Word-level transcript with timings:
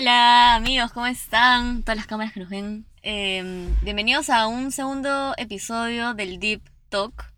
Hola 0.00 0.54
amigos, 0.54 0.92
¿cómo 0.92 1.08
están? 1.08 1.82
Todas 1.82 1.96
las 1.96 2.06
cámaras 2.06 2.32
que 2.32 2.38
nos 2.38 2.48
ven. 2.48 2.86
Eh, 3.02 3.68
bienvenidos 3.82 4.30
a 4.30 4.46
un 4.46 4.70
segundo 4.70 5.34
episodio 5.36 6.14
del 6.14 6.38
Deep 6.38 6.62
Talk. 6.88 7.32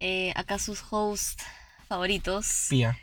Eh, 0.00 0.32
acá 0.34 0.58
sus 0.58 0.82
hosts 0.90 1.36
favoritos. 1.86 2.66
Pía. 2.68 2.98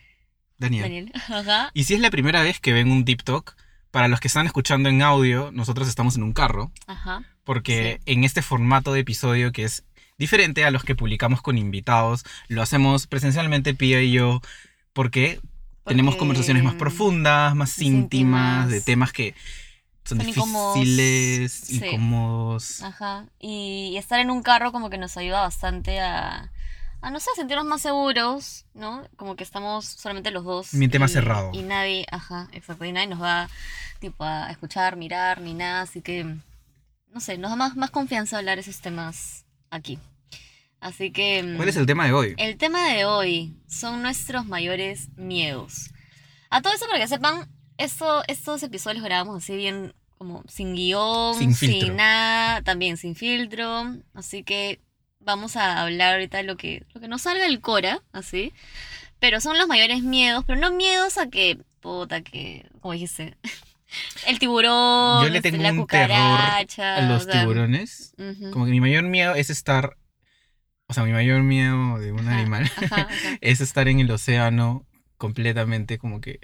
Daniel. 0.58 0.84
Daniel. 0.84 1.12
Ajá. 1.30 1.72
Y 1.74 1.86
si 1.86 1.94
es 1.94 2.02
la 2.02 2.12
primera 2.12 2.42
vez 2.44 2.60
que 2.60 2.74
ven 2.74 2.92
un 2.92 3.06
Deep 3.06 3.24
Talk, 3.24 3.56
para 3.92 4.10
los 4.10 4.20
que 4.20 4.28
están 4.28 4.46
escuchando 4.46 4.90
en 4.90 5.02
audio, 5.02 5.52
nosotros 5.54 5.88
estamos 5.88 6.18
en 6.18 6.24
un 6.24 6.34
carro, 6.34 6.74
Ajá. 6.86 7.24
porque 7.46 8.02
en 8.06 8.26
este 8.26 8.42
formato 8.42 8.92
de 8.92 9.00
episodio 9.00 9.54
que 9.54 9.64
es 9.64 9.86
diferente 10.18 10.66
a 10.66 10.72
los 10.72 10.84
que 10.84 10.96
publicamos 10.96 11.42
con 11.42 11.58
invitados, 11.58 12.26
lo 12.50 12.62
hacemos 12.62 13.08
presencialmente 13.08 13.74
Pía 13.74 14.02
y 14.02 14.12
yo, 14.12 14.42
porque, 14.92 15.40
tenemos 15.86 16.16
conversaciones 16.16 16.64
más 16.64 16.76
profundas, 16.76 17.56
más 17.56 17.78
íntimas, 17.80 18.04
íntimas. 18.66 18.70
de 18.70 18.82
temas 18.82 19.12
que 19.14 19.34
son, 20.04 20.20
Son 20.20 20.30
incómodos. 20.30 20.76
difíciles, 20.76 21.52
Sí. 21.52 21.78
incómodos. 21.86 22.82
Ajá. 22.82 23.26
Y, 23.40 23.90
y 23.94 23.98
estar 23.98 24.20
en 24.20 24.32
un 24.32 24.42
carro 24.44 24.72
como 24.72 24.90
que 24.90 24.98
nos 24.98 25.16
ayuda 25.18 25.42
bastante 25.42 26.00
a, 26.00 26.52
a, 27.02 27.12
no 27.12 27.20
sé, 27.20 27.30
sentirnos 27.36 27.66
más 27.66 27.82
seguros, 27.82 28.66
¿no? 28.74 29.04
Como 29.16 29.36
que 29.36 29.44
estamos 29.44 29.86
solamente 29.86 30.32
los 30.32 30.44
dos. 30.44 30.74
Más 30.74 31.12
y- 31.12 31.14
cerrado. 31.14 31.52
Y 31.54 31.62
nadie, 31.64 32.06
ajá, 32.12 32.48
exacto. 32.52 32.86
Y 32.86 32.92
nadie 32.92 33.08
nos 33.08 33.22
va, 33.22 33.50
tipo, 34.00 34.24
a 34.24 34.50
escuchar, 34.52 34.96
mirar, 34.98 35.42
ni 35.42 35.54
nada. 35.54 35.82
Así 35.82 36.02
que, 36.02 36.24
no 37.14 37.20
sé, 37.20 37.38
nos 37.38 37.52
da 37.52 37.56
más, 37.56 37.76
más 37.76 37.90
confianza 37.92 38.38
hablar 38.38 38.58
esos 38.60 38.80
temas 38.82 39.46
aquí. 39.70 40.00
Así 40.82 41.12
que... 41.12 41.44
mm, 41.44 41.56
¿Cuál 41.56 41.70
es 41.70 41.78
el 41.78 41.86
tema 41.86 42.06
de 42.06 42.14
hoy? 42.14 42.34
El 42.38 42.58
tema 42.58 42.90
de 42.90 43.06
hoy 43.06 43.56
son 43.68 44.02
nuestros 44.02 44.46
mayores 44.46 45.10
miedos. 45.16 45.92
A 46.50 46.62
todo 46.62 46.74
eso, 46.74 46.86
para 46.88 47.00
que 47.00 47.08
sepan, 47.08 47.48
esto, 47.78 48.24
estos 48.28 48.62
episodios 48.64 48.98
los 48.98 49.06
grabamos 49.08 49.44
así 49.44 49.56
bien 49.56 49.94
como 50.18 50.44
sin 50.48 50.76
guion, 50.76 51.36
Sin 51.36 51.56
filtro. 51.56 51.94
nada, 51.94 52.62
también 52.62 52.98
sin 52.98 53.16
filtro. 53.16 53.96
Así 54.14 54.44
que 54.44 54.80
vamos 55.20 55.56
a 55.56 55.82
hablar 55.82 56.14
ahorita 56.14 56.38
de 56.38 56.44
lo 56.44 56.58
que, 56.58 56.84
lo 56.94 57.02
que 57.02 57.08
nos 57.08 57.22
salga 57.24 57.46
el 57.46 57.62
Cora, 57.62 58.02
así. 58.12 58.54
Pero 59.20 59.40
son 59.40 59.58
los 59.58 59.68
mayores 59.68 60.02
miedos, 60.04 60.44
pero 60.46 60.60
no 60.60 60.72
miedos 60.72 61.18
a 61.18 61.30
que, 61.30 61.60
puta, 61.80 62.22
que, 62.22 62.66
como 62.82 62.94
dijiste, 62.94 63.38
el 64.28 64.40
tiburón, 64.40 65.24
Yo 65.24 65.30
le 65.30 65.38
este, 65.38 65.52
tengo 65.52 65.64
la 65.64 65.72
un 65.74 65.88
terror 65.88 66.16
a 66.18 67.02
los 67.08 67.24
o 67.24 67.32
sea, 67.32 67.42
tiburones. 67.42 68.14
Como 68.52 68.66
que 68.66 68.72
mi 68.72 68.82
mayor 68.82 69.04
miedo 69.04 69.36
es 69.36 69.50
estar. 69.50 69.96
O 70.92 70.94
sea, 70.94 71.04
mi 71.06 71.12
mayor 71.14 71.42
miedo 71.42 71.98
de 72.00 72.12
un 72.12 72.28
Ajá, 72.28 72.38
animal 72.38 72.72
ajá, 72.78 72.86
ajá. 73.02 73.08
es 73.42 73.62
estar 73.62 73.88
en 73.88 74.00
el 74.02 74.12
océano 74.12 74.86
completamente 75.18 75.98
como 75.98 76.20
que 76.20 76.40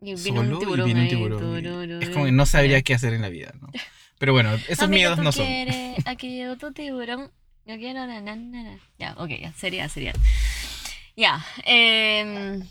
Y 0.00 0.16
solo 0.16 0.60
y 0.62 0.82
viene 0.82 0.92
un 0.92 1.00
ahí, 1.00 1.08
tiburón. 1.08 1.58
y 1.58 1.62
tururú, 1.62 1.98
es 2.00 2.10
como 2.10 2.26
que 2.26 2.32
no 2.32 2.46
sabría 2.46 2.80
qué 2.82 2.94
hacer 2.94 3.12
en 3.12 3.22
la 3.22 3.28
vida, 3.28 3.52
¿no? 3.60 3.68
Pero 4.18 4.32
bueno, 4.32 4.54
esos 4.68 4.78
¿qué 4.78 4.86
miedos 4.88 5.18
no 5.18 5.32
son. 5.32 5.46
quieres? 5.46 5.96
Aquí 6.06 6.28
llegó 6.36 6.56
tu 6.56 6.72
tiburón. 6.72 7.30
Yo 7.66 7.76
quiero 7.76 8.06
na, 8.06 8.20
na, 8.20 8.36
na. 8.36 8.78
Ya, 8.98 9.14
ok, 9.18 9.30
ya, 9.40 9.52
sería, 9.54 9.88
sería. 9.88 10.12
Ya. 11.16 11.44
em, 11.64 12.62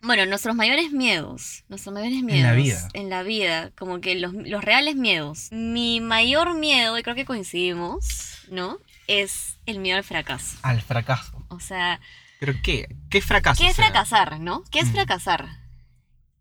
bueno, 0.00 0.24
nuestros 0.26 0.54
mayores 0.56 0.92
miedos. 0.92 1.64
Nuestros 1.68 1.92
mayores 1.92 2.22
miedos. 2.22 2.42
la 2.44 2.52
vida. 2.54 2.88
En 2.94 3.10
la 3.10 3.22
vida. 3.24 3.72
Como 3.76 4.00
que 4.00 4.14
los, 4.14 4.32
los 4.32 4.64
reales 4.64 4.96
miedos. 4.96 5.48
Mi 5.50 6.00
mayor 6.00 6.56
miedo, 6.56 6.96
y 6.98 7.02
creo 7.02 7.14
que 7.16 7.24
coincidimos, 7.26 8.38
¿no? 8.50 8.78
Es 9.06 9.58
el 9.66 9.78
miedo 9.78 9.96
al 9.98 10.04
fracaso. 10.04 10.58
Al 10.62 10.82
fracaso. 10.82 11.44
O 11.48 11.60
sea, 11.60 12.00
¿Pero 12.40 12.52
qué? 12.62 12.86
¿Qué 13.10 13.20
fracaso? 13.22 13.62
¿Qué 13.62 13.70
es 13.70 13.76
será? 13.76 13.88
fracasar, 13.88 14.40
no? 14.40 14.62
¿Qué 14.70 14.80
es 14.80 14.88
Mm. 14.88 14.92
fracasar? 14.92 15.48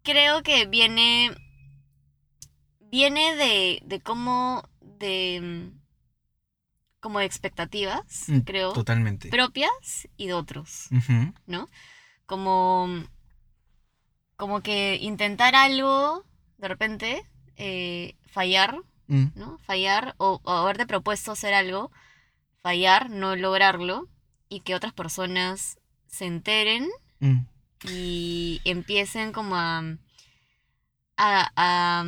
Creo 0.03 0.43
que 0.43 0.65
viene. 0.65 1.31
Viene 2.79 3.35
de, 3.35 3.81
de 3.85 3.99
cómo. 4.01 4.67
de. 4.81 5.71
como 6.99 7.19
de 7.19 7.25
expectativas, 7.25 8.03
Mm, 8.27 8.39
creo. 8.39 8.73
Totalmente. 8.73 9.29
Propias 9.29 10.07
y 10.17 10.27
de 10.27 10.33
otros. 10.33 10.87
¿no? 11.45 11.69
Como. 12.25 12.87
Como 14.37 14.61
que 14.61 14.97
intentar 15.01 15.55
algo, 15.55 16.25
de 16.57 16.67
repente, 16.67 17.25
eh, 17.55 18.17
fallar, 18.31 18.75
Mm. 19.07 19.27
¿no? 19.35 19.59
Fallar, 19.59 20.15
o, 20.17 20.41
o 20.43 20.51
haberte 20.51 20.85
propuesto 20.87 21.31
hacer 21.31 21.53
algo, 21.53 21.91
fallar, 22.65 23.11
no 23.11 23.35
lograrlo, 23.35 24.09
y 24.49 24.61
que 24.61 24.73
otras 24.73 24.91
personas 24.93 25.77
se 26.07 26.25
enteren 26.25 26.87
Mm. 27.19 27.41
y 27.87 28.59
empiecen 28.65 29.31
como 29.31 29.55
a, 29.55 29.83
a, 31.17 31.51
a, 31.55 32.03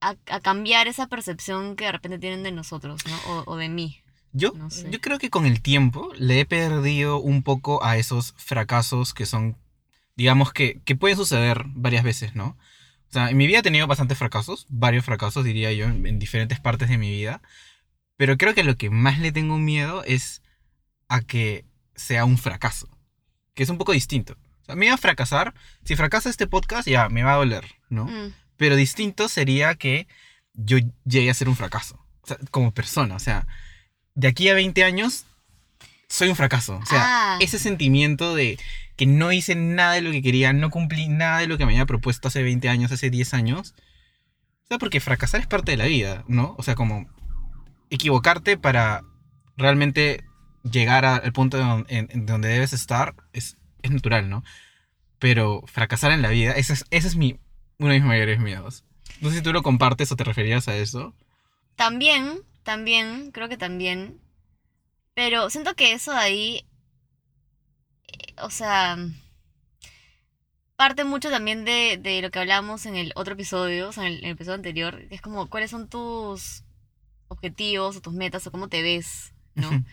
a- 0.00 0.16
a 0.30 0.40
cambiar 0.40 0.86
esa 0.86 1.08
percepción 1.08 1.74
que 1.74 1.86
de 1.86 1.92
repente 1.92 2.18
tienen 2.20 2.44
de 2.44 2.52
nosotros, 2.52 3.02
¿no? 3.06 3.16
O, 3.32 3.52
o 3.52 3.56
de 3.56 3.68
mí. 3.68 4.00
Yo, 4.32 4.52
No 4.54 4.70
sé. 4.70 4.88
yo 4.90 5.00
creo 5.00 5.18
que 5.18 5.30
con 5.30 5.44
el 5.44 5.60
tiempo 5.60 6.12
le 6.16 6.38
he 6.40 6.46
perdido 6.46 7.18
un 7.18 7.42
poco 7.42 7.82
a 7.84 7.96
esos 7.96 8.34
fracasos 8.36 9.12
que 9.12 9.26
son, 9.26 9.56
digamos 10.16 10.52
que, 10.52 10.80
que 10.84 10.94
pueden 10.94 11.16
suceder 11.16 11.64
varias 11.66 12.04
veces, 12.04 12.36
¿no? 12.36 12.56
O 13.08 13.12
sea, 13.12 13.30
en 13.30 13.36
mi 13.36 13.46
vida 13.48 13.58
he 13.60 13.62
tenido 13.62 13.86
bastantes 13.88 14.18
fracasos, 14.18 14.66
varios 14.68 15.04
fracasos 15.04 15.44
diría 15.44 15.72
yo, 15.72 15.86
en, 15.86 16.06
en 16.06 16.18
diferentes 16.20 16.60
partes 16.60 16.88
de 16.90 16.98
mi 16.98 17.10
vida. 17.10 17.40
Pero 18.18 18.36
creo 18.36 18.52
que 18.52 18.64
lo 18.64 18.76
que 18.76 18.90
más 18.90 19.18
le 19.20 19.32
tengo 19.32 19.56
miedo 19.56 20.04
es 20.04 20.42
a 21.08 21.22
que 21.22 21.64
sea 21.94 22.26
un 22.26 22.36
fracaso. 22.36 22.88
Que 23.54 23.62
es 23.62 23.70
un 23.70 23.78
poco 23.78 23.92
distinto. 23.92 24.34
O 24.62 24.64
sea, 24.66 24.74
me 24.74 24.86
iba 24.86 24.94
a 24.94 24.98
fracasar. 24.98 25.54
Si 25.84 25.96
fracasa 25.96 26.28
este 26.28 26.46
podcast, 26.46 26.86
ya, 26.86 27.08
me 27.08 27.22
va 27.22 27.32
a 27.32 27.36
doler, 27.36 27.64
¿no? 27.88 28.04
Mm, 28.04 28.34
Pero 28.56 28.74
distinto 28.76 29.28
sería 29.28 29.76
que 29.76 30.08
yo 30.52 30.78
llegue 31.06 31.30
a 31.30 31.34
ser 31.34 31.48
un 31.48 31.56
fracaso. 31.56 32.04
O 32.22 32.26
sea, 32.26 32.36
como 32.50 32.72
persona. 32.72 33.14
O 33.14 33.20
sea, 33.20 33.46
de 34.16 34.26
aquí 34.28 34.48
a 34.48 34.54
20 34.54 34.82
años, 34.82 35.24
soy 36.08 36.28
un 36.28 36.36
fracaso. 36.36 36.76
O 36.82 36.86
sea, 36.86 37.34
Ah. 37.34 37.38
ese 37.40 37.58
sentimiento 37.60 38.34
de 38.34 38.58
que 38.96 39.06
no 39.06 39.30
hice 39.30 39.54
nada 39.54 39.92
de 39.94 40.00
lo 40.00 40.10
que 40.10 40.22
quería, 40.22 40.52
no 40.52 40.70
cumplí 40.70 41.06
nada 41.08 41.38
de 41.38 41.46
lo 41.46 41.56
que 41.56 41.64
me 41.66 41.72
había 41.74 41.86
propuesto 41.86 42.26
hace 42.26 42.42
20 42.42 42.68
años, 42.68 42.90
hace 42.90 43.10
10 43.10 43.32
años. 43.32 43.74
O 44.64 44.66
sea, 44.66 44.78
porque 44.78 44.98
fracasar 44.98 45.40
es 45.40 45.46
parte 45.46 45.70
de 45.70 45.76
la 45.76 45.84
vida, 45.86 46.24
¿no? 46.26 46.56
O 46.58 46.64
sea, 46.64 46.74
como 46.74 47.08
equivocarte 47.90 48.56
para 48.56 49.02
realmente 49.56 50.24
llegar 50.62 51.04
al 51.04 51.32
punto 51.32 51.84
en, 51.88 52.26
donde 52.26 52.48
debes 52.48 52.72
estar 52.72 53.14
es, 53.32 53.56
es 53.82 53.90
natural, 53.90 54.28
¿no? 54.28 54.44
Pero 55.18 55.62
fracasar 55.66 56.12
en 56.12 56.22
la 56.22 56.28
vida, 56.28 56.52
ese 56.52 56.74
es, 56.74 56.84
ese 56.90 57.08
es 57.08 57.16
mi, 57.16 57.38
uno 57.78 57.92
de 57.92 57.98
mis 57.98 58.08
mayores 58.08 58.38
miedos. 58.38 58.84
No 59.20 59.30
sé 59.30 59.36
si 59.36 59.42
tú 59.42 59.52
lo 59.52 59.62
compartes 59.62 60.12
o 60.12 60.16
te 60.16 60.24
referías 60.24 60.68
a 60.68 60.76
eso. 60.76 61.14
También, 61.76 62.40
también, 62.62 63.30
creo 63.32 63.48
que 63.48 63.56
también. 63.56 64.20
Pero 65.14 65.50
siento 65.50 65.74
que 65.74 65.92
eso 65.92 66.12
de 66.12 66.18
ahí, 66.18 66.66
eh, 68.06 68.34
o 68.40 68.50
sea, 68.50 68.96
parte 70.76 71.02
mucho 71.02 71.30
también 71.30 71.64
de, 71.64 71.98
de 72.00 72.22
lo 72.22 72.30
que 72.30 72.38
hablamos 72.38 72.86
en 72.86 72.94
el 72.94 73.12
otro 73.16 73.34
episodio, 73.34 73.88
o 73.88 73.92
sea, 73.92 74.06
en 74.06 74.14
el, 74.14 74.24
episodio 74.26 74.54
anterior, 74.54 75.02
es 75.10 75.20
como 75.20 75.48
cuáles 75.48 75.72
son 75.72 75.88
tus 75.88 76.62
objetivos 77.28 77.96
o 77.96 78.00
tus 78.00 78.12
metas 78.14 78.46
o 78.46 78.50
cómo 78.50 78.68
te 78.68 78.82
ves, 78.82 79.32
¿no? 79.54 79.84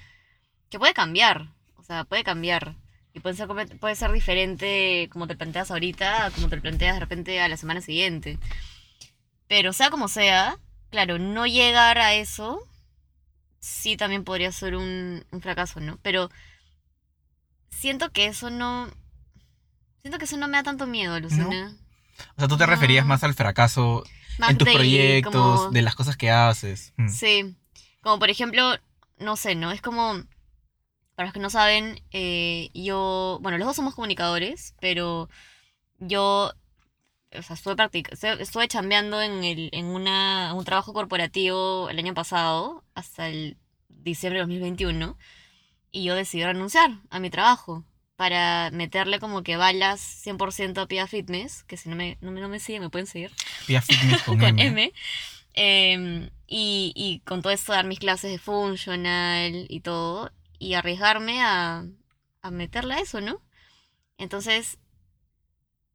que 0.69 0.79
puede 0.79 0.93
cambiar, 0.93 1.49
o 1.77 1.83
sea, 1.83 2.03
puede 2.05 2.23
cambiar. 2.23 2.75
Y 3.13 3.21
puede 3.21 3.35
ser, 3.35 3.47
puede 3.79 3.95
ser 3.95 4.11
diferente 4.11 5.07
como 5.11 5.25
te 5.25 5.37
planteas 5.37 5.71
ahorita, 5.71 6.25
a 6.25 6.31
como 6.31 6.49
te 6.49 6.59
planteas 6.59 6.95
de 6.95 6.99
repente 6.99 7.39
a 7.39 7.47
la 7.47 7.55
semana 7.55 7.79
siguiente. 7.81 8.37
Pero 9.47 9.71
sea 9.71 9.89
como 9.89 10.09
sea, 10.09 10.57
claro, 10.89 11.17
no 11.17 11.45
llegar 11.47 11.97
a 11.97 12.13
eso 12.15 12.59
sí 13.59 13.95
también 13.95 14.23
podría 14.25 14.51
ser 14.51 14.75
un, 14.75 15.25
un 15.31 15.41
fracaso, 15.41 15.79
¿no? 15.79 15.97
Pero 16.01 16.29
siento 17.69 18.11
que 18.11 18.25
eso 18.27 18.49
no... 18.49 18.89
Siento 20.01 20.19
que 20.19 20.25
eso 20.25 20.37
no 20.37 20.47
me 20.47 20.57
da 20.57 20.63
tanto 20.63 20.85
miedo, 20.85 21.19
Lucina. 21.19 21.73
O 22.35 22.39
sea, 22.39 22.47
tú 22.47 22.57
te 22.57 22.65
referías 22.65 23.05
No. 23.05 23.09
más 23.09 23.23
al 23.23 23.33
fracaso 23.33 24.03
Más 24.37 24.51
en 24.51 24.57
tus 24.57 24.65
de 24.67 24.73
proyectos, 24.73 25.33
como- 25.61 25.71
de 25.71 25.81
las 25.81 25.95
cosas 25.95 26.17
que 26.17 26.29
haces. 26.31 26.93
Mm. 26.97 27.09
Sí, 27.09 27.55
como 28.01 28.19
por 28.19 28.29
ejemplo, 28.29 28.75
no 29.17 29.35
sé, 29.35 29.55
¿no? 29.55 29.71
Es 29.71 29.81
como, 29.81 30.23
para 31.15 31.27
los 31.27 31.33
que 31.33 31.39
no 31.39 31.49
saben, 31.49 32.01
eh, 32.11 32.69
yo, 32.73 33.39
bueno, 33.41 33.57
los 33.57 33.67
dos 33.67 33.75
somos 33.75 33.95
comunicadores, 33.95 34.75
pero 34.81 35.29
yo, 35.99 36.51
o 37.37 37.41
sea, 37.41 37.55
estuve, 37.55 37.75
practic- 37.75 38.11
estuve, 38.11 38.41
estuve 38.41 38.67
chambeando 38.67 39.21
en, 39.21 39.43
el, 39.43 39.69
en 39.71 39.85
una, 39.85 40.53
un 40.53 40.65
trabajo 40.65 40.93
corporativo 40.93 41.89
el 41.89 41.97
año 41.99 42.13
pasado, 42.13 42.83
hasta 42.95 43.27
el 43.29 43.57
diciembre 43.89 44.39
de 44.39 44.43
2021, 44.43 45.17
y 45.91 46.03
yo 46.03 46.15
decidí 46.15 46.43
renunciar 46.43 46.91
a 47.09 47.19
mi 47.19 47.29
trabajo 47.29 47.85
para 48.15 48.69
meterle 48.71 49.19
como 49.19 49.43
que 49.43 49.57
balas 49.57 50.01
100% 50.25 50.81
a 50.81 50.87
Pia 50.87 51.07
Fitness, 51.07 51.63
que 51.63 51.77
si 51.77 51.89
no 51.89 51.95
me, 51.95 52.17
no 52.21 52.31
me, 52.31 52.41
no 52.41 52.49
me 52.49 52.59
siguen, 52.59 52.81
me 52.81 52.89
pueden 52.89 53.07
seguir 53.07 53.31
Pia 53.67 53.81
Fitness 53.81 54.21
con, 54.25 54.39
con 54.39 54.59
M. 54.59 54.61
M. 54.61 54.93
Em, 55.53 56.29
y, 56.47 56.91
y 56.95 57.19
con 57.19 57.41
todo 57.41 57.53
esto 57.53 57.71
dar 57.71 57.85
mis 57.85 57.99
clases 57.99 58.31
de 58.31 58.39
funcional 58.39 59.65
y 59.69 59.79
todo. 59.81 60.31
Y 60.59 60.73
arriesgarme 60.73 61.41
a, 61.41 61.85
a 62.41 62.51
meterle 62.51 62.95
a 62.95 62.99
eso, 62.99 63.21
¿no? 63.21 63.41
Entonces, 64.17 64.77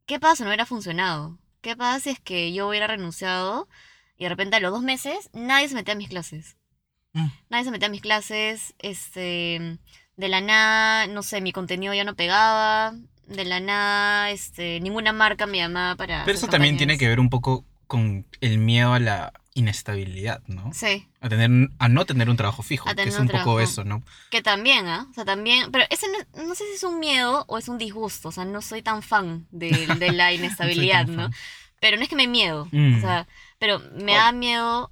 ¿qué 0.07 0.21
pasa 0.21 0.37
si 0.37 0.43
no 0.43 0.49
hubiera 0.49 0.67
funcionado? 0.67 1.39
¿qué 1.61 1.77
pasa 1.77 2.01
si 2.01 2.11
es 2.11 2.21
que 2.21 2.53
yo 2.53 2.69
hubiera 2.69 2.87
renunciado 2.87 3.69
y 4.17 4.25
de 4.25 4.29
repente 4.29 4.57
a 4.57 4.61
los 4.61 4.73
dos 4.73 4.83
meses 4.83 5.31
nadie 5.33 5.69
se 5.69 5.75
metía 5.75 5.95
a 5.95 5.97
mis 5.97 6.09
clases? 6.09 6.57
Mm. 7.13 7.27
Nadie 7.49 7.65
se 7.65 7.71
metía 7.71 7.89
a 7.89 7.91
mis 7.91 8.03
clases, 8.03 8.75
este, 8.79 9.79
de 10.21 10.29
la 10.29 10.41
nada, 10.41 11.07
no 11.07 11.23
sé, 11.23 11.41
mi 11.41 11.51
contenido 11.53 11.95
ya 11.95 12.05
no 12.05 12.15
pegaba, 12.15 12.93
de 13.27 13.45
la 13.45 13.59
nada, 13.61 14.31
este, 14.31 14.81
ninguna 14.81 15.13
marca 15.13 15.47
me 15.47 15.59
llamaba 15.59 15.97
para... 15.97 16.25
Pero 16.25 16.37
eso 16.37 16.47
también 16.49 16.77
tiene 16.77 16.99
que 16.99 17.09
ver 17.09 17.21
un 17.21 17.31
poco 17.31 17.65
con 17.87 18.27
el 18.41 18.59
miedo 18.59 18.93
a 18.93 18.99
la 19.01 19.33
inestabilidad, 19.55 20.43
¿no? 20.47 20.71
Sí, 20.73 21.09
A, 21.21 21.29
tener, 21.29 21.51
a 21.79 21.89
no 21.89 22.05
tener 22.07 22.29
un 22.31 22.37
trabajo 22.37 22.63
fijo, 22.63 22.89
A 22.89 22.95
que 22.95 23.03
es 23.05 23.17
un 23.17 23.23
un 23.23 23.29
poco 23.29 23.61
eso, 23.61 23.83
¿no? 23.85 24.03
que 24.31 24.43
también, 24.43 24.87
¿ah? 24.87 25.07
O 25.11 25.15
sea, 25.15 25.25
también, 25.25 25.71
pero 25.73 25.85
ese 25.91 26.07
no, 26.09 26.45
no 26.47 26.55
sé 26.55 26.65
si 26.67 26.75
es 26.75 26.83
un 26.85 26.99
miedo 27.01 27.45
o 27.49 27.59
es 27.59 27.69
un 27.69 27.79
disgusto, 27.79 28.29
o 28.29 28.33
sea, 28.33 28.45
no 28.45 28.63
soy 28.63 28.83
tan 28.83 29.03
fan 29.03 29.47
de, 29.51 29.71
de 29.99 30.13
la 30.13 30.33
inestabilidad, 30.35 31.07
¿no? 31.07 31.23
fan. 31.23 31.35
Pero 31.81 31.97
no 31.97 32.03
es 32.03 32.09
que 32.11 32.17
me 32.17 32.27
miedo, 32.29 32.69
Mm. 32.73 32.99
o 32.99 33.01
sea, 33.01 33.27
pero 33.59 33.81
me 33.95 34.15
da 34.15 34.33
miedo 34.33 34.91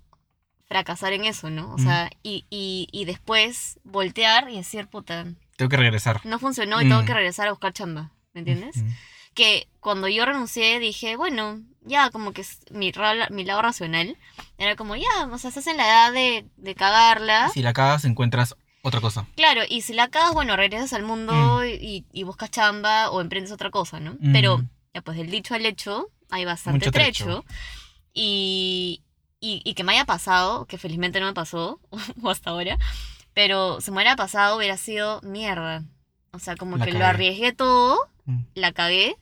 fracasar 0.69 1.13
en 1.15 1.25
eso, 1.25 1.51
¿no? 1.51 1.73
O 1.75 1.79
Mm. 1.79 1.83
sea, 1.85 2.11
y, 2.23 2.45
y, 2.51 2.89
y 2.93 3.05
después 3.07 3.79
voltear 3.85 4.51
y 4.51 4.57
decir, 4.57 4.87
puta, 4.87 5.27
Tengo 5.57 5.69
que 5.71 5.77
regresar. 5.77 6.21
no 6.25 6.39
funcionó 6.39 6.81
y 6.83 6.89
tengo 6.89 7.05
que 7.05 7.15
regresar 7.15 7.49
a 7.49 7.53
buscar 7.53 7.73
chamba, 7.73 8.11
¿me 8.35 8.41
entiendes? 8.41 8.77
Mm. 8.77 8.89
Que 9.35 9.69
cuando 9.81 10.09
yo 10.09 10.25
renuncié 10.27 10.79
dije, 10.81 11.17
bueno, 11.17 11.61
ya 11.83 12.11
como 12.11 12.33
que 12.33 12.45
mi, 12.71 12.93
mi 13.31 13.45
lado 13.45 13.63
racional 13.63 14.17
era 14.59 14.77
como, 14.77 14.97
ya, 14.97 15.27
o 15.31 15.39
sea, 15.39 15.49
estás 15.49 15.67
en 15.69 15.77
la 15.77 15.87
edad 15.87 16.13
de, 16.13 16.45
de 16.57 16.75
cagarla. 16.75 17.49
Si 17.51 17.63
la 17.63 17.73
cagas, 17.73 18.05
encuentras 18.05 18.55
otra 18.83 19.01
cosa. 19.01 19.27
Claro, 19.37 19.63
y 19.69 19.83
si 19.83 19.93
la 19.95 20.09
cagas, 20.09 20.35
bueno, 20.35 20.57
regresas 20.57 20.93
al 20.93 21.03
mundo 21.05 21.65
y, 21.65 22.05
y 22.13 22.23
buscas 22.25 22.51
chamba 22.51 23.11
o 23.11 23.21
emprendes 23.21 23.53
otra 23.53 23.71
cosa, 23.71 24.01
¿no? 24.01 24.17
Pero, 24.33 24.63
ya 24.95 25.03
pues 25.03 25.17
del 25.17 25.31
dicho 25.31 25.55
al 25.55 25.65
hecho, 25.67 26.09
hay 26.31 26.45
bastante 26.45 26.91
trecho. 26.91 27.25
trecho. 27.25 27.45
Y, 28.15 29.03
y, 29.41 29.63
y 29.65 29.75
que 29.75 29.85
me 29.85 29.93
haya 29.93 30.05
pasado, 30.05 30.67
que 30.67 30.79
felizmente 30.79 31.21
no 31.21 31.27
me 31.27 31.35
pasó, 31.35 31.81
o 32.23 32.31
hasta 32.31 32.51
ahora, 32.51 32.77
pero 33.35 33.81
si 33.81 33.91
me 33.91 33.97
hubiera 33.99 34.17
pasado 34.17 34.57
hubiera 34.57 34.77
sido 34.77 35.21
mierda. 35.23 35.85
O 36.33 36.39
sea, 36.39 36.57
como 36.57 36.77
La 36.77 36.85
que 36.85 36.93
lo 36.93 37.07
arriesgué 37.07 37.53
todo, 37.53 37.99
Mm. 38.29 38.41
la 38.55 38.73
cagué. 38.73 39.17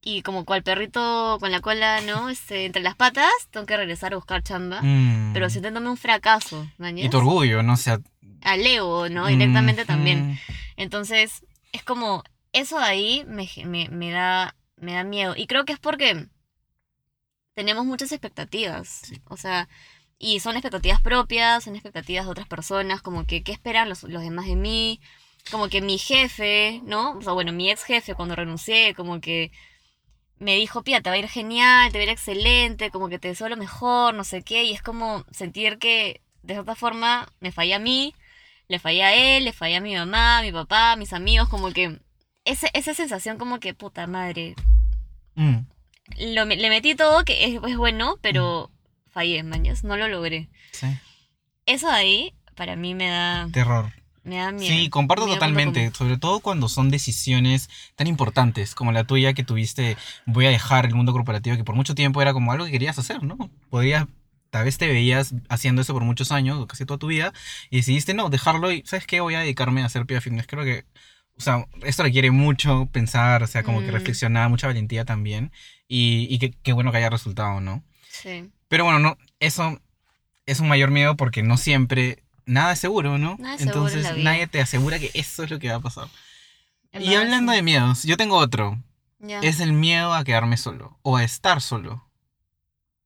Y 0.00 0.22
como 0.22 0.44
cual 0.44 0.62
perrito 0.62 1.38
con 1.40 1.50
la 1.50 1.60
cola, 1.60 2.00
¿no? 2.00 2.30
Este, 2.30 2.64
entre 2.66 2.82
las 2.82 2.94
patas, 2.94 3.32
tengo 3.50 3.66
que 3.66 3.76
regresar 3.76 4.12
a 4.12 4.16
buscar 4.16 4.42
chamba. 4.44 4.80
Mm. 4.80 5.32
Pero 5.34 5.50
sintiéndome 5.50 5.90
un 5.90 5.96
fracaso, 5.96 6.66
¿me 6.78 6.90
Y 6.92 7.08
tu 7.10 7.18
orgullo, 7.18 7.62
¿no? 7.62 7.72
O 7.72 7.76
sea... 7.76 7.98
Al 8.42 8.64
ego, 8.64 9.08
¿no? 9.08 9.26
Directamente 9.26 9.82
mm, 9.82 9.86
también. 9.86 10.38
Entonces, 10.76 11.44
es 11.72 11.82
como, 11.82 12.22
eso 12.52 12.78
de 12.78 12.84
ahí 12.84 13.24
me, 13.26 13.48
me, 13.66 13.88
me 13.88 14.12
da, 14.12 14.54
me 14.76 14.92
da 14.92 15.02
miedo. 15.02 15.34
Y 15.36 15.48
creo 15.48 15.64
que 15.64 15.72
es 15.72 15.80
porque 15.80 16.28
tenemos 17.58 17.84
muchas 17.84 18.12
expectativas. 18.12 18.88
Sí. 19.02 19.20
O 19.26 19.36
sea, 19.36 19.68
y 20.16 20.38
son 20.38 20.54
expectativas 20.54 21.02
propias, 21.02 21.64
son 21.64 21.74
expectativas 21.74 22.24
de 22.24 22.30
otras 22.30 22.46
personas, 22.46 23.02
como 23.02 23.26
que, 23.26 23.42
¿qué 23.42 23.50
esperan 23.50 23.88
los, 23.88 24.04
los 24.04 24.22
demás 24.22 24.46
de 24.46 24.54
mí? 24.54 25.00
Como 25.50 25.68
que 25.68 25.80
mi 25.82 25.98
jefe, 25.98 26.80
¿no? 26.84 27.18
O 27.18 27.22
sea, 27.22 27.32
bueno, 27.32 27.52
mi 27.52 27.68
ex 27.68 27.82
jefe 27.82 28.14
cuando 28.14 28.36
renuncié, 28.36 28.94
como 28.94 29.20
que 29.20 29.50
me 30.38 30.54
dijo, 30.54 30.84
Pía, 30.84 31.00
te 31.00 31.10
va 31.10 31.16
a 31.16 31.18
ir 31.18 31.28
genial, 31.28 31.90
te 31.90 31.98
va 31.98 32.02
a 32.02 32.04
ir 32.04 32.10
excelente, 32.10 32.92
como 32.92 33.08
que 33.08 33.18
te 33.18 33.26
deseo 33.28 33.48
lo 33.48 33.56
mejor, 33.56 34.14
no 34.14 34.22
sé 34.22 34.42
qué. 34.42 34.62
Y 34.62 34.72
es 34.72 34.82
como 34.82 35.24
sentir 35.32 35.78
que, 35.78 36.20
de 36.42 36.54
cierta 36.54 36.76
forma, 36.76 37.28
me 37.40 37.50
falla 37.50 37.76
a 37.76 37.80
mí, 37.80 38.14
le 38.68 38.78
fallé 38.78 39.02
a 39.02 39.14
él, 39.36 39.44
le 39.44 39.52
fallé 39.52 39.76
a 39.76 39.80
mi 39.80 39.96
mamá, 39.96 40.38
a 40.38 40.42
mi 40.42 40.52
papá, 40.52 40.92
a 40.92 40.96
mis 40.96 41.12
amigos, 41.12 41.48
como 41.48 41.72
que 41.72 42.00
ese, 42.44 42.70
esa 42.74 42.94
sensación 42.94 43.36
como 43.36 43.58
que, 43.58 43.74
puta 43.74 44.06
madre, 44.06 44.54
Mm. 45.38 45.66
Lo, 46.18 46.44
le 46.44 46.68
metí 46.70 46.94
todo, 46.94 47.24
que 47.24 47.44
es, 47.44 47.60
es 47.66 47.76
bueno, 47.76 48.16
pero 48.22 48.70
fallé, 49.10 49.42
mañas, 49.42 49.84
no 49.84 49.96
lo 49.96 50.08
logré. 50.08 50.48
Sí. 50.72 50.86
Eso 51.66 51.88
de 51.88 51.94
ahí, 51.94 52.34
para 52.54 52.76
mí 52.76 52.94
me 52.94 53.08
da, 53.08 53.48
Terror. 53.52 53.92
me 54.24 54.36
da 54.36 54.52
miedo. 54.52 54.72
Sí, 54.74 54.88
comparto 54.90 55.24
Miedo 55.26 55.36
totalmente, 55.36 55.84
como- 55.86 55.94
sobre 55.96 56.16
todo 56.18 56.40
cuando 56.40 56.68
son 56.68 56.90
decisiones 56.90 57.68
tan 57.94 58.06
importantes 58.06 58.74
como 58.74 58.92
la 58.92 59.04
tuya 59.04 59.32
que 59.34 59.44
tuviste, 59.44 59.96
voy 60.26 60.46
a 60.46 60.50
dejar 60.50 60.86
el 60.86 60.94
mundo 60.94 61.12
corporativo, 61.12 61.56
que 61.56 61.64
por 61.64 61.74
mucho 61.74 61.94
tiempo 61.94 62.22
era 62.22 62.32
como 62.32 62.52
algo 62.52 62.64
que 62.64 62.70
querías 62.72 62.98
hacer, 62.98 63.22
¿no? 63.22 63.36
Podías, 63.70 64.06
tal 64.50 64.64
vez 64.64 64.78
te 64.78 64.86
veías 64.88 65.34
haciendo 65.48 65.82
eso 65.82 65.92
por 65.92 66.04
muchos 66.04 66.32
años, 66.32 66.58
o 66.58 66.66
casi 66.66 66.86
toda 66.86 66.98
tu 66.98 67.08
vida, 67.08 67.32
y 67.70 67.76
decidiste, 67.76 68.14
no, 68.14 68.30
dejarlo 68.30 68.72
y, 68.72 68.82
¿sabes 68.86 69.06
qué? 69.06 69.20
Voy 69.20 69.34
a 69.34 69.40
dedicarme 69.40 69.82
a 69.82 69.86
hacer 69.86 70.06
Pia 70.06 70.20
Fitness. 70.20 70.46
Creo 70.46 70.64
que, 70.64 70.84
o 71.38 71.42
sea, 71.42 71.66
esto 71.84 72.02
requiere 72.02 72.30
mucho 72.30 72.88
pensar, 72.92 73.42
o 73.42 73.46
sea, 73.46 73.62
como 73.62 73.80
que 73.80 73.88
Mm. 73.88 73.94
reflexionar, 73.94 74.48
mucha 74.50 74.66
valentía 74.66 75.04
también, 75.04 75.52
y, 75.86 76.26
y 76.30 76.38
qué 76.38 76.52
qué 76.62 76.72
bueno 76.72 76.90
que 76.90 76.98
haya 76.98 77.10
resultado, 77.10 77.60
¿no? 77.60 77.82
Sí, 78.10 78.50
Pero 78.68 78.84
bueno, 78.84 78.98
no, 78.98 79.16
eso 79.40 79.80
es 80.46 80.60
un 80.60 80.68
mayor 80.68 80.90
miedo 80.90 81.16
porque 81.16 81.42
no 81.42 81.56
siempre 81.56 82.22
nada 82.46 82.72
es 82.72 82.78
seguro, 82.80 83.18
¿no? 83.18 83.36
Nada 83.38 83.54
es 83.54 83.60
seguro 83.62 83.78
en 83.80 83.84
Entonces 83.86 84.02
la 84.04 84.12
vida. 84.12 84.24
nadie 84.30 84.46
te 84.46 84.60
asegura 84.60 84.98
que 84.98 85.10
eso 85.14 85.44
es 85.44 85.50
lo 85.50 85.58
que 85.58 85.68
va 85.70 85.76
a 85.76 85.80
pasar. 85.80 86.08
en 86.92 87.02
Y 87.02 87.14
hablando 87.14 87.52
sí. 87.52 87.56
de 87.56 87.62
miedos, 87.62 88.02
yo 88.04 88.16
tengo 88.16 88.36
otro. 88.36 88.82
Ya. 89.20 89.40
Es 89.40 89.60
el 89.60 89.72
miedo 89.72 90.14
a 90.14 90.24
quedarme 90.24 90.56
solo 90.56 90.98
o 91.02 91.16
a 91.16 91.24
estar 91.24 91.60
solo. 91.60 92.04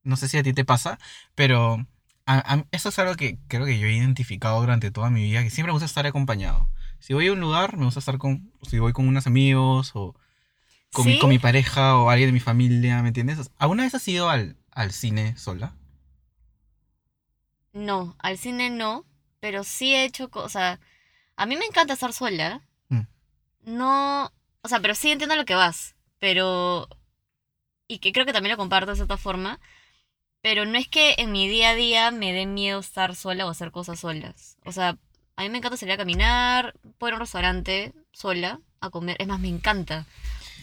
No 0.04 0.16
sé 0.16 0.28
si 0.28 0.36
a 0.38 0.42
ti 0.42 0.52
te 0.52 0.64
pasa, 0.64 0.98
pero 1.34 1.86
a- 2.26 2.54
a- 2.54 2.64
eso 2.72 2.88
es 2.90 2.98
algo 2.98 3.14
que 3.14 3.38
creo 3.48 3.64
que 3.66 3.78
yo 3.78 3.86
he 3.86 3.92
identificado 3.92 4.60
durante 4.60 4.90
toda 4.90 5.10
mi 5.10 5.22
vida, 5.22 5.42
que 5.42 5.50
siempre 5.50 5.68
me 5.70 5.74
gusta 5.74 5.86
estar 5.86 6.06
acompañado. 6.06 6.68
Si 7.02 7.14
voy 7.14 7.26
a 7.26 7.32
un 7.32 7.40
lugar, 7.40 7.76
me 7.76 7.84
gusta 7.84 7.98
estar 7.98 8.16
con, 8.16 8.52
si 8.62 8.78
voy 8.78 8.92
con 8.92 9.08
unos 9.08 9.26
amigos 9.26 9.90
o 9.94 10.14
con, 10.92 11.04
mi, 11.04 11.14
¿Sí? 11.14 11.18
con 11.18 11.30
mi 11.30 11.40
pareja 11.40 11.98
o 11.98 12.08
alguien 12.08 12.28
de 12.28 12.32
mi 12.32 12.38
familia, 12.38 13.02
¿me 13.02 13.08
entiendes? 13.08 13.50
¿Alguna 13.58 13.82
vez 13.82 13.96
has 13.96 14.06
ido 14.06 14.30
al, 14.30 14.56
al 14.70 14.92
cine 14.92 15.36
sola? 15.36 15.74
No, 17.72 18.14
al 18.20 18.38
cine 18.38 18.70
no, 18.70 19.04
pero 19.40 19.64
sí 19.64 19.92
he 19.92 20.04
hecho 20.04 20.30
cosas. 20.30 20.78
A 21.34 21.44
mí 21.44 21.56
me 21.56 21.64
encanta 21.64 21.94
estar 21.94 22.12
sola. 22.12 22.62
Mm. 22.88 23.00
No, 23.64 24.32
o 24.60 24.68
sea, 24.68 24.78
pero 24.78 24.94
sí 24.94 25.10
entiendo 25.10 25.34
lo 25.34 25.44
que 25.44 25.56
vas, 25.56 25.96
pero 26.20 26.88
y 27.88 27.98
que 27.98 28.12
creo 28.12 28.26
que 28.26 28.32
también 28.32 28.52
lo 28.52 28.58
comparto 28.58 28.92
de 28.92 28.96
cierta 28.96 29.16
forma, 29.16 29.58
pero 30.40 30.66
no 30.66 30.78
es 30.78 30.86
que 30.86 31.16
en 31.18 31.32
mi 31.32 31.48
día 31.48 31.70
a 31.70 31.74
día 31.74 32.10
me 32.12 32.32
dé 32.32 32.46
miedo 32.46 32.78
estar 32.78 33.16
sola 33.16 33.44
o 33.44 33.50
hacer 33.50 33.72
cosas 33.72 33.98
solas. 33.98 34.56
O 34.64 34.70
sea, 34.70 34.98
a 35.36 35.42
mí 35.42 35.48
me 35.50 35.58
encanta 35.58 35.76
salir 35.76 35.94
a 35.94 35.96
caminar, 35.96 36.74
a 37.00 37.04
un 37.04 37.18
restaurante 37.18 37.92
sola 38.12 38.60
a 38.80 38.90
comer, 38.90 39.16
es 39.18 39.26
más, 39.26 39.40
me 39.40 39.48
encanta 39.48 40.06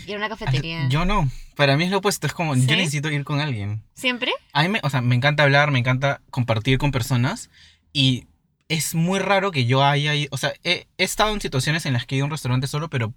ir 0.06 0.16
a 0.16 0.18
una 0.18 0.30
cafetería. 0.30 0.88
Yo 0.90 1.06
no. 1.06 1.30
Para 1.56 1.76
mí 1.78 1.86
es 1.86 1.92
lo 1.92 1.98
opuesto. 1.98 2.28
Es 2.28 2.34
como, 2.34 2.56
¿Sí? 2.56 2.66
yo 2.68 2.76
necesito 2.76 3.10
ir 3.10 3.24
con 3.24 3.40
alguien. 3.40 3.84
¿Siempre? 3.94 4.32
A 4.54 4.64
mí 4.64 4.70
me, 4.70 4.80
o 4.84 4.90
sea, 4.90 5.02
me 5.02 5.16
encanta 5.16 5.44
hablar, 5.44 5.72
me 5.72 5.80
encanta 5.80 6.22
compartir 6.30 6.78
con 6.78 6.92
personas. 6.92 7.50
Y 7.92 8.28
es 8.68 8.96
muy 8.96 9.20
raro 9.20 9.52
que 9.52 9.66
yo 9.66 9.84
haya 9.84 10.16
ido. 10.16 10.30
O 10.32 10.38
sea, 10.38 10.54
he, 10.64 10.88
he 10.98 11.04
estado 11.04 11.34
en 11.34 11.42
situaciones 11.42 11.86
en 11.86 11.94
las 11.94 12.06
que 12.06 12.16
he 12.16 12.18
ido 12.18 12.26
a 12.26 12.28
un 12.28 12.32
restaurante 12.32 12.68
solo, 12.68 12.90
pero. 12.90 13.14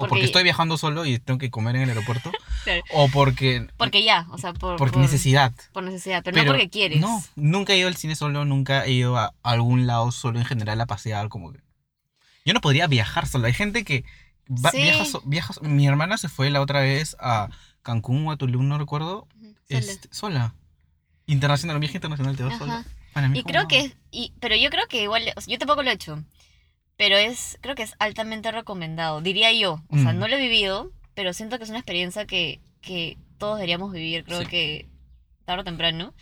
O 0.00 0.06
porque, 0.06 0.10
Porque- 0.10 0.24
estoy 0.26 0.42
viajando 0.44 0.78
solo 0.78 1.04
y 1.06 1.18
tengo 1.18 1.38
que 1.38 1.50
comer 1.50 1.74
en 1.76 1.82
el 1.82 1.88
aeropuerto. 1.90 2.30
Claro. 2.64 2.82
O 2.92 3.08
porque. 3.08 3.66
Porque 3.78 4.04
ya, 4.04 4.26
o 4.30 4.36
sea, 4.38 4.52
por, 4.52 4.76
Porque 4.76 4.92
por- 4.94 5.02
necesidad. 5.02 5.52
por 5.72 5.82
necesidad, 5.84 6.22
pero, 6.22 6.36
no 6.36 6.44
porque 6.44 6.68
quieres. 6.68 7.00
No, 7.00 7.24
nunca 7.34 7.72
he 7.72 7.78
ido 7.78 7.88
al 7.88 7.96
cine 7.96 8.14
solo, 8.14 8.44
nunca 8.44 8.84
he 8.84 8.92
ido 8.92 9.16
a 9.16 9.32
algún 9.42 9.86
lado 9.86 10.12
solo 10.12 10.38
en 10.38 10.44
general 10.44 10.78
a 10.80 10.86
pasear, 10.86 11.28
como 11.30 11.52
que... 11.52 11.60
Yo 12.44 12.52
no 12.54 12.60
podría 12.60 12.86
viajar 12.86 13.26
solo. 13.26 13.46
Hay 13.46 13.54
gente 13.54 13.84
que 13.84 14.04
va- 14.50 14.70
Sí. 14.70 14.82
viaja, 14.82 15.04
so- 15.06 15.22
viaja 15.24 15.52
so- 15.54 15.62
Mi 15.62 15.86
hermana 15.86 16.18
se 16.18 16.28
fue 16.28 16.50
la 16.50 16.60
otra 16.60 16.80
vez 16.80 17.16
a 17.20 17.48
Cancún 17.82 18.26
o 18.26 18.32
a 18.32 18.36
Tulum, 18.36 18.68
no 18.68 18.76
recuerdo, 18.76 19.26
sola. 19.40 19.54
este, 19.80 20.08
sola. 20.12 20.54
Internacional, 21.26 21.76
un 21.76 21.80
viaje 21.80 21.96
internacional 21.96 22.36
te 22.36 22.42
vas 22.42 22.54
Ajá. 22.54 22.58
sola. 22.64 22.84
Para 23.14 23.28
mí 23.28 23.38
Y 23.38 23.42
creo 23.44 23.62
no. 23.62 23.68
que 23.68 23.96
y, 24.10 24.32
pero 24.40 24.56
yo 24.56 24.68
creo 24.68 24.86
que 24.88 25.02
igual, 25.04 25.22
o 25.36 25.40
sea, 25.40 25.52
yo 25.52 25.58
tampoco 25.58 25.82
lo 25.82 25.90
he 25.90 25.94
hecho, 25.94 26.22
pero 26.98 27.16
es, 27.16 27.56
creo 27.62 27.74
que 27.74 27.84
es 27.84 27.94
altamente 27.98 28.52
recomendado, 28.52 29.22
diría 29.22 29.50
yo, 29.54 29.80
o 29.88 29.96
sea, 29.96 30.12
Mm. 30.12 30.18
no 30.18 30.28
lo 30.28 30.36
he 30.36 30.40
vivido, 30.40 30.92
pero 31.14 31.32
siento 31.32 31.56
que 31.56 31.64
es 31.64 31.70
una 31.70 31.78
experiencia 31.78 32.26
que, 32.26 32.60
que 32.82 33.16
todos 33.38 33.56
deberíamos 33.56 33.92
vivir, 33.92 34.24
creo 34.24 34.40
Sí. 34.42 34.46
que 34.46 34.88
tarde 35.46 35.62
o 35.62 35.64
temprano, 35.64 36.12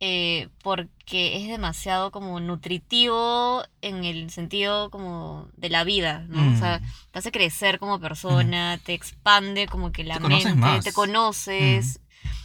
eh, 0.00 0.48
porque 0.62 1.36
es 1.42 1.48
demasiado 1.48 2.12
como 2.12 2.38
nutritivo 2.38 3.64
en 3.82 4.04
el 4.04 4.30
sentido 4.30 4.90
como 4.90 5.48
de 5.56 5.68
la 5.70 5.82
vida, 5.82 6.24
¿no? 6.28 6.52
O 6.54 6.56
sea, 6.56 6.78
Mm. 6.78 7.10
te 7.10 7.18
hace 7.18 7.32
crecer 7.32 7.78
como 7.80 7.98
persona, 8.00 8.78
te 8.84 8.94
expande 8.94 9.66
como 9.66 9.90
que 9.90 10.04
la 10.04 10.14
Te 10.18 10.28
mente, 10.28 10.80
te 10.84 10.92
conoces. 10.92 12.00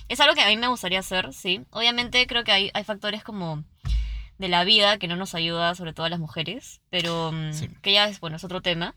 Es 0.10 0.20
algo 0.20 0.34
que 0.36 0.42
a 0.42 0.48
mí 0.48 0.58
me 0.58 0.68
gustaría 0.68 1.00
hacer, 1.00 1.32
sí. 1.34 1.62
Obviamente 1.70 2.26
creo 2.28 2.44
que 2.44 2.52
hay, 2.52 2.72
hay 2.74 2.84
factores 2.84 3.24
como 3.24 3.64
de 4.44 4.50
la 4.50 4.64
vida 4.66 4.98
que 4.98 5.08
no 5.08 5.16
nos 5.16 5.34
ayuda, 5.36 5.74
sobre 5.74 5.94
todo 5.94 6.06
a 6.06 6.10
las 6.10 6.20
mujeres, 6.20 6.82
pero 6.90 7.32
mm, 7.32 7.54
Sí. 7.54 7.70
que 7.82 7.94
ya 7.94 8.08
es, 8.10 8.20
bueno, 8.20 8.36
es 8.36 8.44
otro 8.44 8.62
tema. 8.62 8.94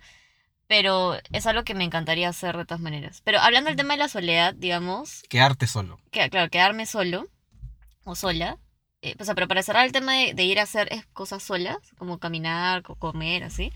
Pero 0.68 1.14
es 1.32 1.46
algo 1.46 1.62
que 1.62 1.74
me 1.74 1.84
encantaría 1.84 2.28
hacer 2.28 2.56
de 2.56 2.64
todas 2.64 2.80
maneras. 2.80 3.20
Pero 3.24 3.38
hablando 3.38 3.68
del 3.68 3.76
tema 3.76 3.94
de 3.94 3.98
la 3.98 4.08
soledad, 4.08 4.52
digamos, 4.52 5.22
Quedarte 5.28 5.68
solo. 5.68 6.00
que, 6.10 6.28
claro, 6.28 6.50
quedarme 6.50 6.86
solo 6.86 7.28
o 8.04 8.16
sola. 8.16 8.58
eh, 9.02 9.14
o 9.20 9.24
sea, 9.24 9.36
pero 9.36 9.46
para 9.46 9.62
cerrar 9.62 9.86
el 9.86 9.92
tema 9.92 10.14
de, 10.14 10.34
de 10.34 10.42
ir 10.42 10.58
a 10.58 10.64
hacer 10.64 10.88
cosas 11.12 11.42
solas, 11.44 11.76
como 11.98 12.18
caminar, 12.18 12.82
co- 12.82 12.96
comer, 12.96 13.44
así. 13.44 13.72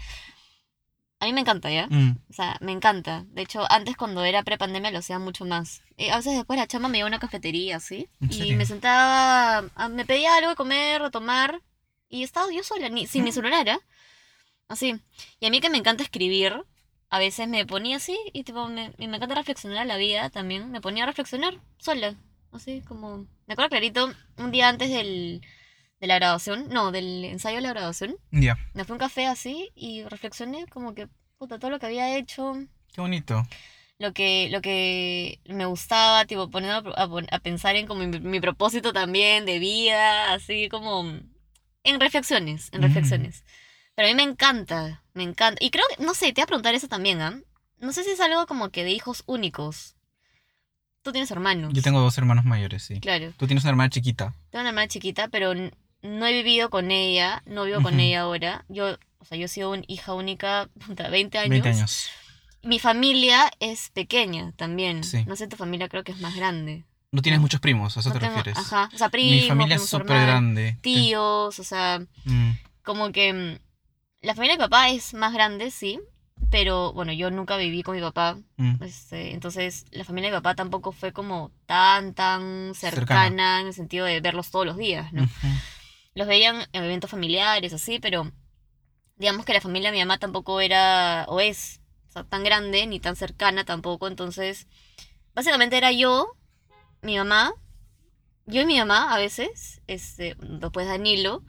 A 1.20 1.26
mí 1.26 1.32
me 1.34 1.40
encanta, 1.42 1.70
¿ya? 1.70 1.86
Mm. 1.88 2.16
O 2.30 2.32
sea, 2.32 2.56
me 2.60 2.72
encanta. 2.72 3.24
De 3.28 3.42
hecho, 3.42 3.64
antes 3.70 3.96
cuando 3.96 4.24
era 4.24 4.42
prepandemia 4.42 4.90
lo 4.90 4.98
hacía 4.98 5.18
mucho 5.18 5.44
más. 5.44 5.82
Eh, 5.98 6.10
a 6.10 6.16
veces 6.16 6.34
después 6.34 6.58
la 6.58 6.66
chama 6.66 6.88
me 6.88 6.98
iba 6.98 7.06
a 7.06 7.08
una 7.08 7.18
cafetería, 7.18 7.78
¿sí? 7.78 8.08
¿En 8.20 8.32
Y 8.32 8.52
me 8.54 8.64
sentaba, 8.66 9.68
a- 9.74 9.88
me 9.88 10.06
pedía 10.06 10.34
algo 10.36 10.50
de 10.50 10.56
comer, 10.56 11.02
de 11.02 11.10
tomar. 11.10 11.60
Y 12.08 12.22
estaba 12.24 12.50
yo 12.52 12.62
sola, 12.64 12.88
ni, 12.88 13.06
sin 13.06 13.22
mi 13.22 13.30
Mm. 13.30 13.34
celular, 13.34 13.68
¿ah? 13.68 13.80
Así. 14.68 14.98
Y 15.40 15.46
a 15.46 15.50
mí 15.50 15.60
que 15.60 15.68
me 15.70 15.78
encanta 15.78 16.02
escribir, 16.02 16.64
a 17.10 17.18
veces 17.18 17.46
me 17.48 17.66
ponía 17.66 17.96
así 17.98 18.16
y 18.32 18.44
tipo, 18.44 18.66
me, 18.68 18.92
y 18.98 19.06
me 19.08 19.16
encanta 19.18 19.34
reflexionar 19.34 19.78
a 19.78 19.84
la 19.84 19.96
vida 19.98 20.30
también. 20.30 20.70
Me 20.70 20.80
ponía 20.80 21.04
a 21.04 21.06
reflexionar 21.06 21.58
sola. 21.78 22.14
Así 22.52 22.80
como... 22.88 23.26
Me 23.46 23.52
acuerdo 23.54 23.68
clarito, 23.70 24.10
un 24.38 24.50
día 24.52 24.68
antes 24.68 24.88
del, 24.90 25.42
de 26.00 26.06
la 26.06 26.16
graduación, 26.16 26.68
no, 26.70 26.92
del 26.92 27.24
ensayo 27.26 27.56
de 27.56 27.62
la 27.62 27.70
graduación, 27.70 28.16
Ya, 28.30 28.56
me 28.74 28.84
fui 28.84 28.92
a 28.92 28.94
un 28.94 28.98
café 29.00 29.26
así 29.26 29.70
y 29.74 30.02
reflexioné 30.04 30.66
como 30.66 30.94
que, 30.94 31.08
puta, 31.38 31.58
todo 31.58 31.70
lo 31.70 31.78
que 31.78 31.86
había 31.86 32.16
hecho, 32.16 32.54
qué 32.94 33.00
bonito. 33.00 33.46
lo 33.98 34.12
que, 34.14 34.48
lo 34.50 34.62
que 34.62 35.40
me 35.46 35.66
gustaba, 35.66 36.24
tipo, 36.24 36.48
poniendo 36.50 36.94
a, 36.96 37.02
a- 37.30 37.38
pensar 37.40 37.76
en 37.76 37.86
como 37.86 38.04
mi, 38.06 38.18
mi 38.18 38.40
propósito 38.40 38.92
también 38.94 39.44
de 39.44 39.58
vida, 39.58 40.32
así 40.32 40.68
como 40.70 41.02
en 41.84 42.00
reflexiones, 42.00 42.70
en 42.72 42.80
Mm. 42.80 42.84
reflexiones. 42.84 43.44
Pero 43.94 44.08
a 44.08 44.10
mí 44.10 44.14
me 44.14 44.22
encanta, 44.22 45.02
me 45.12 45.22
encanta. 45.22 45.62
Y 45.62 45.70
creo 45.70 45.84
que, 45.94 46.02
no 46.02 46.14
sé, 46.14 46.26
te 46.32 46.40
voy 46.40 46.44
a 46.44 46.46
preguntar 46.46 46.74
eso 46.74 46.88
también, 46.88 47.20
¿ah? 47.20 47.38
No 47.78 47.92
sé 47.92 48.04
si 48.04 48.10
es 48.10 48.20
algo 48.20 48.46
como 48.46 48.70
que 48.70 48.84
de 48.84 48.90
hijos 48.92 49.22
únicos. 49.26 49.96
Tú 51.02 51.12
tienes 51.12 51.30
hermanos. 51.30 51.72
Yo 51.74 51.82
tengo 51.82 52.00
dos 52.00 52.16
hermanos 52.18 52.44
mayores, 52.44 52.82
sí. 52.82 53.00
Claro, 53.00 53.32
Tú 53.38 53.46
tienes 53.46 53.64
una 53.64 53.70
hermana 53.70 53.90
chiquita. 53.90 54.34
tengo 54.50 54.60
una 54.62 54.68
hermana 54.70 54.88
chiquita, 54.88 55.28
pero 55.28 55.52
no 56.02 56.26
he 56.26 56.32
vivido 56.32 56.70
con 56.70 56.90
ella, 56.90 57.42
no 57.46 57.64
vivo 57.64 57.82
con 57.82 57.98
ella 58.00 58.22
ahora. 58.22 58.64
Yo, 58.68 58.96
o 59.18 59.24
sea, 59.24 59.36
yo 59.38 59.44
he 59.46 59.48
sido 59.48 59.70
una 59.70 59.82
hija 59.86 60.14
única, 60.14 60.68
puta, 60.86 61.08
20 61.08 61.38
años. 61.38 61.50
20 61.50 61.68
años. 61.68 62.10
Mi 62.62 62.78
familia 62.78 63.50
es 63.60 63.90
pequeña 63.90 64.52
también. 64.56 65.02
Sí. 65.04 65.24
No 65.26 65.34
sé, 65.36 65.46
tu 65.48 65.56
familia 65.56 65.88
creo 65.88 66.04
que 66.04 66.12
es 66.12 66.20
más 66.20 66.34
grande. 66.36 66.84
No 67.12 67.22
tienes 67.22 67.40
muchos 67.40 67.60
primos, 67.60 67.96
¿a 67.96 68.00
eso 68.00 68.10
No 68.10 68.12
te 68.14 68.20
tengo- 68.20 68.36
refieres? 68.36 68.58
Ajá. 68.58 68.88
O 68.94 68.98
sea, 68.98 69.08
primos, 69.08 69.32
Mi 69.42 69.48
familia 69.48 69.76
es 69.76 69.86
súper 69.86 70.20
grande. 70.20 70.78
Tíos, 70.82 71.58
o 71.58 71.64
sea, 71.64 72.00
Mm, 72.24 72.50
como 72.84 73.10
que 73.12 73.32
mm, 73.32 73.58
la 74.22 74.34
familia 74.34 74.56
de 74.56 74.58
mi 74.62 74.64
papá 74.68 74.90
es 74.90 75.14
más 75.14 75.32
grande, 75.32 75.70
sí. 75.70 75.98
Pero 76.50 76.92
bueno, 76.92 77.12
yo 77.12 77.30
nunca 77.30 77.56
viví 77.56 77.82
con 77.82 77.94
mi 77.96 78.00
papá. 78.02 78.36
mm. 78.56 78.82
Este, 78.82 79.32
entonces, 79.34 79.84
la 79.90 80.04
familia 80.04 80.30
de 80.30 80.36
mi 80.36 80.38
papá 80.42 80.54
tampoco 80.54 80.92
fue 80.92 81.12
como 81.12 81.50
tan, 81.66 82.14
tan 82.14 82.74
cercana, 82.74 83.00
Cercana. 83.24 83.60
en 83.60 83.66
el 83.68 83.74
sentido 83.74 84.04
de 84.06 84.20
verlos 84.20 84.50
todos 84.50 84.66
los 84.66 84.76
días, 84.76 85.12
¿no? 85.12 85.28
Los 86.14 86.26
veían 86.26 86.66
en 86.72 86.84
eventos 86.84 87.10
familiares, 87.10 87.72
así, 87.72 87.98
pero 88.00 88.30
digamos 89.16 89.44
que 89.44 89.52
la 89.54 89.60
familia 89.60 89.90
de 89.90 89.96
mi 89.96 90.02
mamá 90.02 90.18
tampoco 90.18 90.60
era, 90.60 91.24
o 91.28 91.40
es, 91.40 91.80
o 92.08 92.12
sea, 92.12 92.24
tan 92.24 92.42
grande 92.42 92.86
ni 92.86 92.98
tan 93.00 93.16
cercana 93.16 93.64
tampoco. 93.64 94.08
Entonces, 94.08 94.66
básicamente 95.34 95.76
era 95.76 95.92
yo, 95.92 96.36
mi 97.02 97.16
mamá, 97.16 97.52
yo 98.46 98.62
y 98.62 98.66
mi 98.66 98.78
mamá 98.78 99.14
a 99.14 99.18
veces, 99.18 99.80
este, 99.86 100.36
después 100.40 100.86
Danilo 100.88 101.44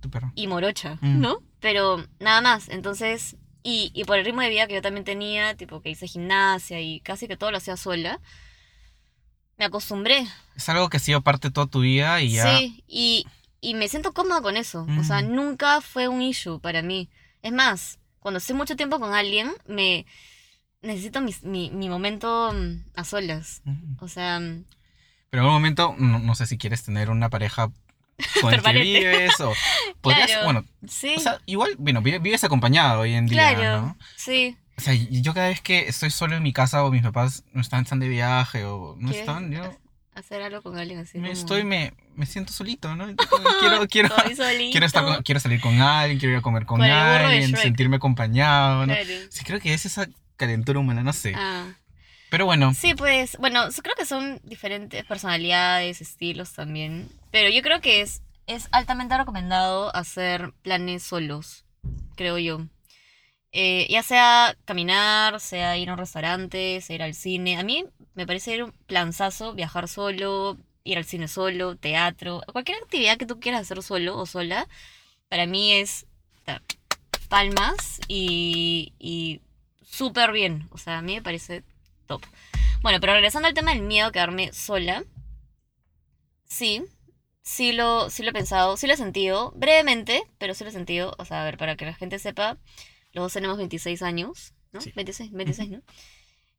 Tu 0.00 0.10
perro. 0.10 0.32
y 0.36 0.46
Morocha, 0.46 0.98
Mm. 1.00 1.20
¿no? 1.20 1.38
Pero 1.60 2.06
nada 2.20 2.40
más, 2.40 2.68
entonces, 2.68 3.36
y, 3.64 3.90
y 3.94 4.04
por 4.04 4.16
el 4.18 4.24
ritmo 4.24 4.42
de 4.42 4.48
vida 4.50 4.68
que 4.68 4.74
yo 4.74 4.82
también 4.82 5.04
tenía, 5.04 5.56
tipo 5.56 5.80
que 5.82 5.90
hice 5.90 6.06
gimnasia 6.06 6.80
y 6.80 7.00
casi 7.00 7.26
que 7.26 7.36
todo 7.36 7.50
lo 7.50 7.56
hacía 7.56 7.76
sola, 7.76 8.20
me 9.56 9.64
acostumbré 9.64 10.24
Es 10.54 10.68
algo 10.68 10.88
que 10.88 10.98
ha 10.98 11.00
sido 11.00 11.20
parte 11.22 11.48
de 11.48 11.52
toda 11.52 11.66
tu 11.66 11.80
vida 11.80 12.20
y 12.22 12.30
ya. 12.30 12.58
Sí, 12.58 12.84
y, 12.86 13.26
y 13.60 13.74
me 13.74 13.88
siento 13.88 14.12
cómoda 14.12 14.40
con 14.42 14.56
eso. 14.56 14.86
O 14.98 15.04
sea, 15.04 15.20
Mm. 15.22 15.34
nunca 15.34 15.80
fue 15.80 16.08
un 16.08 16.22
issue 16.22 16.60
para 16.60 16.82
mí. 16.82 17.08
Es 17.42 17.52
más, 17.52 17.98
cuando 18.20 18.38
estoy 18.38 18.54
mucho 18.56 18.76
tiempo 18.76 18.98
con 19.00 19.14
alguien, 19.14 19.50
me 19.66 20.06
necesito 20.82 21.20
mi, 21.20 21.34
mi 21.70 21.88
momento 21.88 22.52
mm, 22.52 22.84
a 22.94 23.04
solas. 23.04 23.62
O 24.00 24.08
sea, 24.08 24.38
mm, 24.40 24.64
Pero 25.30 25.42
en 25.42 25.46
algún 25.46 25.52
momento, 25.54 25.94
no, 25.98 26.18
no 26.18 26.34
sé 26.34 26.46
si 26.46 26.56
quieres 26.58 26.82
tener 26.84 27.10
una 27.10 27.28
pareja 27.30 27.70
con 28.40 28.54
el 28.54 28.62
que 28.62 28.72
vives 28.72 29.38
o 29.40 29.52
podrías, 30.00 30.26
Claro. 30.28 30.44
bueno, 30.44 30.64
sí, 30.86 31.14
o 31.16 31.20
sea, 31.20 31.40
igual, 31.46 31.74
bueno, 31.78 32.00
vi- 32.02 32.18
vives 32.18 32.44
acompañado 32.44 33.00
hoy 33.00 33.12
en 33.14 33.26
día, 33.26 33.54
claro, 33.54 33.80
¿no? 33.82 33.98
sí. 34.16 34.56
O 34.76 34.80
sea, 34.80 34.94
yo 34.94 35.34
cada 35.34 35.48
vez 35.48 35.60
que 35.60 35.88
estoy 35.88 36.10
solo 36.10 36.36
en 36.36 36.42
mi 36.44 36.52
casa 36.52 36.84
o 36.84 36.90
mis 36.92 37.02
papás 37.02 37.42
no 37.52 37.60
están, 37.60 37.82
están 37.82 37.98
de 37.98 38.08
viaje 38.08 38.64
o 38.64 38.94
no 38.96 39.08
¿Quieres 39.10 39.20
están, 39.28 39.50
yo 39.50 39.76
Hacer 40.18 40.42
algo 40.42 40.62
con 40.62 40.76
alguien 40.78 40.98
así. 41.00 41.18
me 41.18 41.28
como- 41.28 41.38
estoy, 41.40 41.64
me, 41.64 41.92
me 42.16 42.26
siento 42.26 42.52
solito, 42.52 42.94
¿no? 42.96 43.06
Quiero, 43.60 43.86
quiero, 43.86 44.08
quiero, 44.72 44.84
estar 44.86 45.04
con- 45.04 45.22
quiero 45.22 45.38
salir 45.40 45.60
con 45.60 45.80
alguien, 45.80 46.18
quiero 46.18 46.32
ir 46.32 46.38
a 46.38 46.42
comer 46.42 46.66
con, 46.66 46.80
Con 46.80 46.90
alguien, 46.90 47.56
sentirme 47.56 47.96
acompañado, 47.96 48.86
¿no? 48.86 48.92
Claro. 48.94 49.10
Sí, 49.30 49.44
creo 49.44 49.60
que 49.60 49.74
es 49.74 49.86
esa 49.86 50.08
calentura 50.36 50.78
humana, 50.80 51.02
no 51.02 51.12
sé. 51.12 51.34
Ah. 51.36 51.66
Pero 52.30 52.44
bueno, 52.46 52.74
Sí, 52.74 52.94
pues, 52.94 53.36
bueno, 53.38 53.68
creo 53.82 53.94
que 53.96 54.04
son 54.04 54.40
diferentes 54.44 55.04
personalidades, 55.04 56.00
estilos 56.00 56.52
también. 56.52 57.08
Pero 57.30 57.48
yo 57.48 57.62
creo 57.62 57.80
que 57.80 58.00
es, 58.02 58.22
es 58.46 58.68
altamente 58.72 59.16
recomendado 59.16 59.94
hacer 59.94 60.52
planes 60.62 61.02
solos, 61.04 61.64
creo 62.16 62.38
yo. 62.38 62.66
Eh, 63.52 63.86
ya 63.90 64.02
sea 64.02 64.56
caminar, 64.64 65.40
sea 65.40 65.76
ir 65.78 65.88
a 65.90 65.94
un 65.94 65.98
restaurante, 65.98 66.80
sea 66.80 66.96
ir 66.96 67.02
al 67.02 67.14
cine. 67.14 67.58
A 67.58 67.62
mí 67.62 67.84
me 68.14 68.26
parece 68.26 68.62
un 68.62 68.72
planzazo 68.86 69.54
viajar 69.54 69.88
solo, 69.88 70.58
ir 70.84 70.98
al 70.98 71.04
cine 71.04 71.28
solo, 71.28 71.76
teatro, 71.76 72.42
cualquier 72.52 72.78
actividad 72.78 73.16
que 73.18 73.26
tú 73.26 73.40
quieras 73.40 73.62
hacer 73.62 73.82
solo 73.82 74.18
o 74.18 74.26
sola. 74.26 74.68
Para 75.28 75.46
mí 75.46 75.72
es 75.72 76.06
palmas 77.28 78.00
y, 78.08 78.92
y 78.98 79.40
súper 79.82 80.32
bien. 80.32 80.68
O 80.70 80.78
sea, 80.78 80.98
a 80.98 81.02
mí 81.02 81.14
me 81.14 81.22
parece 81.22 81.62
top. 82.06 82.22
Bueno, 82.82 83.00
pero 83.00 83.12
regresando 83.14 83.48
al 83.48 83.54
tema 83.54 83.72
del 83.72 83.82
miedo 83.82 84.08
a 84.08 84.12
quedarme 84.12 84.52
sola. 84.52 85.04
Sí, 86.46 86.82
sí 87.42 87.72
lo, 87.72 88.10
sí 88.10 88.22
lo 88.22 88.30
he 88.30 88.32
pensado, 88.32 88.76
sí 88.76 88.86
lo 88.86 88.94
he 88.94 88.96
sentido, 88.96 89.52
brevemente, 89.56 90.22
pero 90.38 90.54
sí 90.54 90.64
lo 90.64 90.70
he 90.70 90.72
sentido. 90.72 91.14
O 91.18 91.24
sea, 91.24 91.42
a 91.42 91.44
ver, 91.44 91.58
para 91.58 91.76
que 91.76 91.84
la 91.84 91.94
gente 91.94 92.18
sepa, 92.18 92.56
los 93.18 93.26
dos 93.26 93.32
tenemos 93.32 93.58
26 93.58 94.02
años, 94.02 94.54
¿no? 94.72 94.80
Sí. 94.80 94.92
26, 94.94 95.32
26, 95.32 95.70
¿no? 95.70 95.82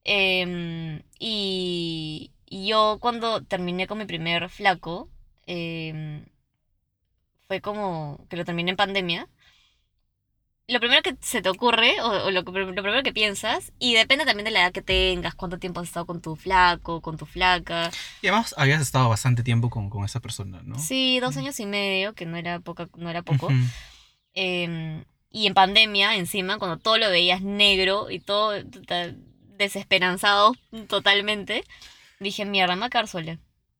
Em, 0.03 1.01
y, 1.19 2.31
y 2.45 2.67
yo 2.67 2.97
cuando 2.99 3.41
terminé 3.43 3.87
con 3.87 3.97
mi 3.97 4.05
primer 4.05 4.49
flaco, 4.49 5.09
em, 5.45 6.25
fue 7.47 7.61
como 7.61 8.25
que 8.29 8.37
lo 8.37 8.45
terminé 8.45 8.71
en 8.71 8.77
pandemia. 8.77 9.27
Lo 10.67 10.79
primero 10.79 11.01
que 11.01 11.15
se 11.19 11.41
te 11.41 11.49
ocurre, 11.49 11.99
o, 12.01 12.27
o 12.27 12.31
lo, 12.31 12.43
lo 12.43 12.53
primero 12.53 13.01
que 13.01 13.11
piensas, 13.11 13.73
y 13.79 13.95
depende 13.95 14.25
también 14.25 14.45
de 14.45 14.51
la 14.51 14.61
edad 14.61 14.71
que 14.71 14.83
tengas, 14.83 15.33
cuánto 15.33 15.57
tiempo 15.57 15.79
has 15.79 15.87
estado 15.87 16.05
con 16.05 16.21
tu 16.21 16.35
flaco, 16.35 17.01
con 17.01 17.17
tu 17.17 17.25
flaca. 17.25 17.89
y 18.21 18.27
además 18.27 18.53
habías 18.55 18.81
estado 18.81 19.09
bastante 19.09 19.41
tiempo 19.41 19.71
con, 19.71 19.89
con 19.89 20.05
esa 20.05 20.19
persona, 20.19 20.61
¿no? 20.63 20.77
Sí, 20.77 21.19
dos 21.19 21.37
años 21.37 21.59
y 21.59 21.65
medio, 21.65 22.13
que 22.13 22.27
no 22.27 22.37
era, 22.37 22.59
poca, 22.59 22.87
no 22.97 23.09
era 23.09 23.23
poco. 23.23 23.49
Em, 24.35 25.03
y 25.31 25.47
en 25.47 25.53
pandemia, 25.53 26.15
encima, 26.15 26.57
cuando 26.57 26.77
todo 26.77 26.97
lo 26.97 27.09
veías 27.09 27.41
negro 27.41 28.09
y 28.09 28.19
todo 28.19 28.53
desesperanzado 29.57 30.55
totalmente, 30.87 31.63
dije, 32.19 32.45
mierda, 32.45 32.75
me 32.75 32.85
a 32.91 33.07
sola. 33.07 33.37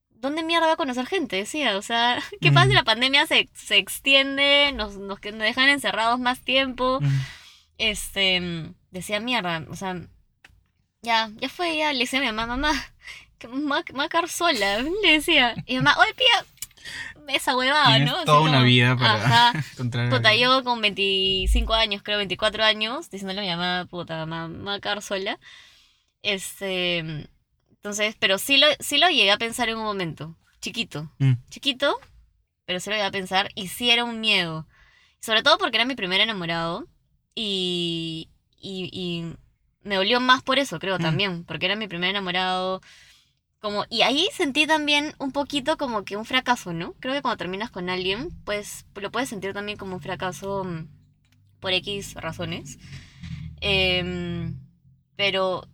¿Dónde 0.09 0.43
mierda 0.43 0.67
va 0.67 0.73
a 0.73 0.77
conocer 0.77 1.07
gente? 1.07 1.37
Decía, 1.37 1.77
o 1.77 1.81
sea, 1.81 2.21
¿qué 2.41 2.51
pasa 2.51 2.67
si 2.67 2.73
Mm. 2.73 2.75
la 2.75 2.83
pandemia 2.83 3.25
se, 3.25 3.49
se 3.53 3.77
extiende, 3.77 4.71
nos, 4.73 4.97
nos, 4.97 5.19
nos 5.21 5.39
dejan 5.39 5.69
encerrados 5.69 6.19
más 6.19 6.41
tiempo? 6.41 6.99
Mm. 7.01 7.19
Este, 7.77 8.73
decía, 8.91 9.19
mierda, 9.19 9.65
o 9.69 9.75
sea, 9.75 10.01
ya, 11.01 11.31
ya 11.37 11.49
fue, 11.49 11.77
ya, 11.77 11.93
le 11.93 11.99
decía 11.99 12.19
a 12.19 12.21
mi 12.21 12.27
mamá, 12.27 12.45
mamá, 12.45 12.73
que 13.37 13.47
me 13.47 13.65
voy 13.65 14.07
a 14.11 14.27
sola, 14.27 14.79
le 15.03 15.11
decía. 15.11 15.55
Y 15.65 15.75
mi 15.75 15.81
mamá, 15.81 15.97
oye, 15.99 16.13
pía, 16.13 16.45
esa 17.29 17.55
huevada, 17.55 17.99
¿no? 17.99 18.23
Toda 18.25 18.41
una 18.41 18.63
vida 18.63 18.95
para 18.97 19.13
Ajá. 19.15 19.63
encontrar 19.73 20.09
Puta, 20.09 20.35
yo 20.35 20.63
con 20.63 20.81
25 20.81 21.73
años, 21.73 22.01
creo 22.03 22.17
24 22.17 22.63
años, 22.63 23.09
diciéndole 23.09 23.39
a 23.39 23.43
mi 23.43 23.49
mamá, 23.49 23.87
puta, 23.89 24.25
mamá, 24.25 24.75
a 24.75 24.79
quedar 24.79 25.01
sola. 25.01 25.39
Este, 26.21 26.97
entonces, 27.69 28.15
pero 28.19 28.37
sí 28.37 28.57
lo, 28.57 28.67
sí 28.79 28.97
lo 28.97 29.07
llegué 29.09 29.31
a 29.31 29.37
pensar 29.37 29.69
en 29.69 29.77
un 29.77 29.83
momento, 29.83 30.35
chiquito, 30.61 31.11
Mm. 31.19 31.33
chiquito, 31.49 31.95
pero 32.65 32.79
sí 32.79 32.89
lo 32.89 32.95
llegué 32.95 33.07
a 33.07 33.11
pensar 33.11 33.49
y 33.55 33.67
sí 33.67 33.89
era 33.89 34.03
un 34.03 34.19
miedo. 34.19 34.67
Sobre 35.21 35.43
todo 35.43 35.57
porque 35.57 35.77
era 35.77 35.85
mi 35.85 35.95
primer 35.95 36.21
enamorado 36.21 36.87
y, 37.35 38.29
y, 38.57 38.89
y 38.91 39.33
me 39.83 39.95
dolió 39.95 40.19
más 40.19 40.43
por 40.43 40.59
eso, 40.59 40.79
creo, 40.79 40.97
Mm. 40.97 41.01
también, 41.01 41.43
porque 41.45 41.65
era 41.67 41.75
mi 41.75 41.87
primer 41.87 42.09
enamorado. 42.11 42.81
Como, 43.59 43.85
y 43.89 44.03
ahí 44.03 44.27
sentí 44.33 44.65
también 44.67 45.13
un 45.19 45.31
poquito 45.33 45.77
como 45.77 46.05
que 46.05 46.15
un 46.15 46.25
fracaso, 46.25 46.71
¿no? 46.71 46.93
Creo 46.99 47.13
que 47.13 47.21
cuando 47.21 47.37
terminas 47.37 47.69
con 47.71 47.89
alguien, 47.89 48.29
pues 48.45 48.85
lo 48.95 49.11
puedes 49.11 49.27
sentir 49.29 49.53
también 49.53 49.77
como 49.77 49.95
un 49.95 50.01
fracaso 50.01 50.63
mm, 50.63 50.87
por 51.59 51.73
X 51.73 52.13
razones. 52.15 52.79
Em, 53.61 54.55
pero 55.17 55.67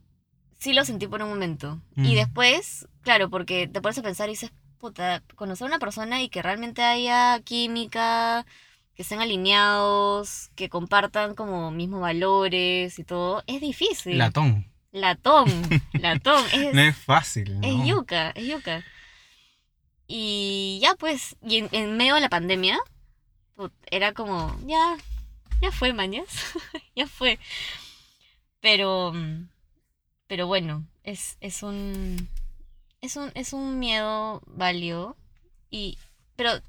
sí 0.57 0.73
lo 0.73 0.83
sentí 0.83 1.07
por 1.07 1.21
un 1.21 1.29
momento. 1.29 1.79
Y 1.97 2.13
Mm. 2.13 2.15
después, 2.15 2.87
claro, 3.01 3.29
porque 3.29 3.67
te 3.67 3.81
pones 3.81 3.97
a 3.99 4.01
pensar 4.03 4.29
y 4.29 4.31
dices, 4.31 4.51
puta, 4.79 5.21
conocer 5.35 5.65
a 5.65 5.67
una 5.69 5.79
persona 5.79 6.21
y 6.23 6.29
que 6.29 6.41
realmente 6.41 6.81
haya 6.83 7.39
química, 7.41 8.45
que 8.95 9.03
estén 9.03 9.21
alineados, 9.21 10.49
que 10.55 10.69
compartan 10.69 11.35
como 11.35 11.69
mismos 11.69 12.01
valores 12.01 12.97
y 12.97 13.03
todo, 13.03 13.43
es 13.45 13.61
difícil. 13.61 14.17
Latón. 14.17 14.71
Latón, 14.95 15.49
latón. 15.91 16.41
Es, 16.53 16.73
No 16.73 16.81
es 16.81 16.95
fácil, 16.97 17.59
¿no? 17.59 17.67
es 17.67 17.85
yuca, 17.87 18.29
es 18.31 18.47
yuca. 18.47 18.81
Y 20.07 20.79
ya 20.81 20.95
pues, 20.95 21.35
y 21.41 21.57
en, 21.57 21.69
en 21.73 21.97
medio 21.97 22.15
de 22.15 22.21
la 22.21 22.29
pandemia, 22.29 22.77
era 23.91 24.13
como, 24.13 24.57
ya, 24.65 24.95
ya 25.61 25.71
fue, 25.71 25.91
mañas, 25.91 26.27
ya 26.95 27.07
fue. 27.07 27.39
Pero, 28.61 29.13
pero 30.27 30.47
bueno, 30.47 30.85
es, 31.03 31.37
es 31.41 31.61
un, 31.61 32.29
es 33.01 33.17
un, 33.17 33.31
es 33.35 33.51
un 33.51 33.77
miedo 33.79 34.41
válido. 34.47 35.17
Y, 35.69 35.97
pero, 36.37 36.61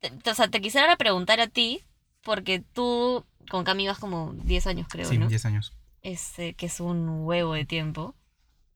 te- 0.00 0.30
o 0.30 0.34
sea, 0.34 0.48
te 0.48 0.60
quisiera 0.60 0.96
preguntar 0.96 1.40
a 1.40 1.46
ti, 1.46 1.82
porque 2.22 2.60
tú 2.74 3.24
con 3.50 3.64
Cami 3.64 3.84
ibas 3.84 3.98
como 3.98 4.32
10 4.34 4.66
años, 4.66 4.86
creo, 4.90 5.08
Sí, 5.08 5.16
¿no? 5.16 5.28
10 5.28 5.44
años. 5.46 5.72
Este, 6.02 6.54
que 6.54 6.66
es 6.66 6.80
un 6.80 7.24
huevo 7.24 7.54
de 7.54 7.64
tiempo. 7.64 8.14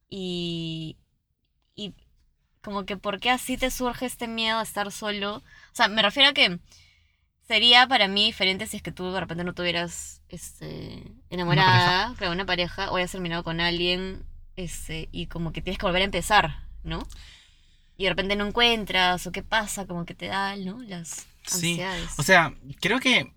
Y, 0.09 0.97
y 1.75 1.93
como 2.61 2.85
que 2.85 2.97
por 2.97 3.19
qué 3.19 3.31
así 3.31 3.57
te 3.57 3.71
surge 3.71 4.05
este 4.07 4.27
miedo 4.27 4.59
a 4.59 4.63
estar 4.63 4.91
solo. 4.91 5.37
O 5.37 5.43
sea, 5.73 5.87
me 5.89 6.01
refiero 6.03 6.29
a 6.29 6.33
que 6.33 6.59
sería 7.47 7.87
para 7.87 8.07
mí 8.07 8.25
diferente 8.27 8.67
si 8.67 8.77
es 8.77 8.83
que 8.83 8.91
tú 8.91 9.11
de 9.11 9.19
repente 9.19 9.43
no 9.43 9.53
tuvieras 9.53 10.21
este, 10.29 11.03
enamorada, 11.29 12.15
claro, 12.17 12.33
una 12.33 12.45
pareja, 12.45 12.91
o 12.91 12.97
hayas 12.97 13.11
terminado 13.11 13.43
con 13.43 13.59
alguien 13.61 14.25
este, 14.55 15.09
y 15.11 15.27
como 15.27 15.51
que 15.51 15.61
tienes 15.61 15.77
que 15.79 15.85
volver 15.85 16.01
a 16.01 16.05
empezar, 16.05 16.67
¿no? 16.83 17.07
Y 17.97 18.03
de 18.05 18.09
repente 18.09 18.35
no 18.35 18.45
encuentras, 18.47 19.27
o 19.27 19.31
qué 19.31 19.43
pasa, 19.43 19.87
como 19.87 20.05
que 20.05 20.15
te 20.15 20.27
da, 20.27 20.55
¿no? 20.57 20.81
Las 20.83 21.27
Sí, 21.45 21.55
ansiedades. 21.75 22.11
O 22.17 22.23
sea, 22.23 22.53
creo 22.79 22.99
que 22.99 23.33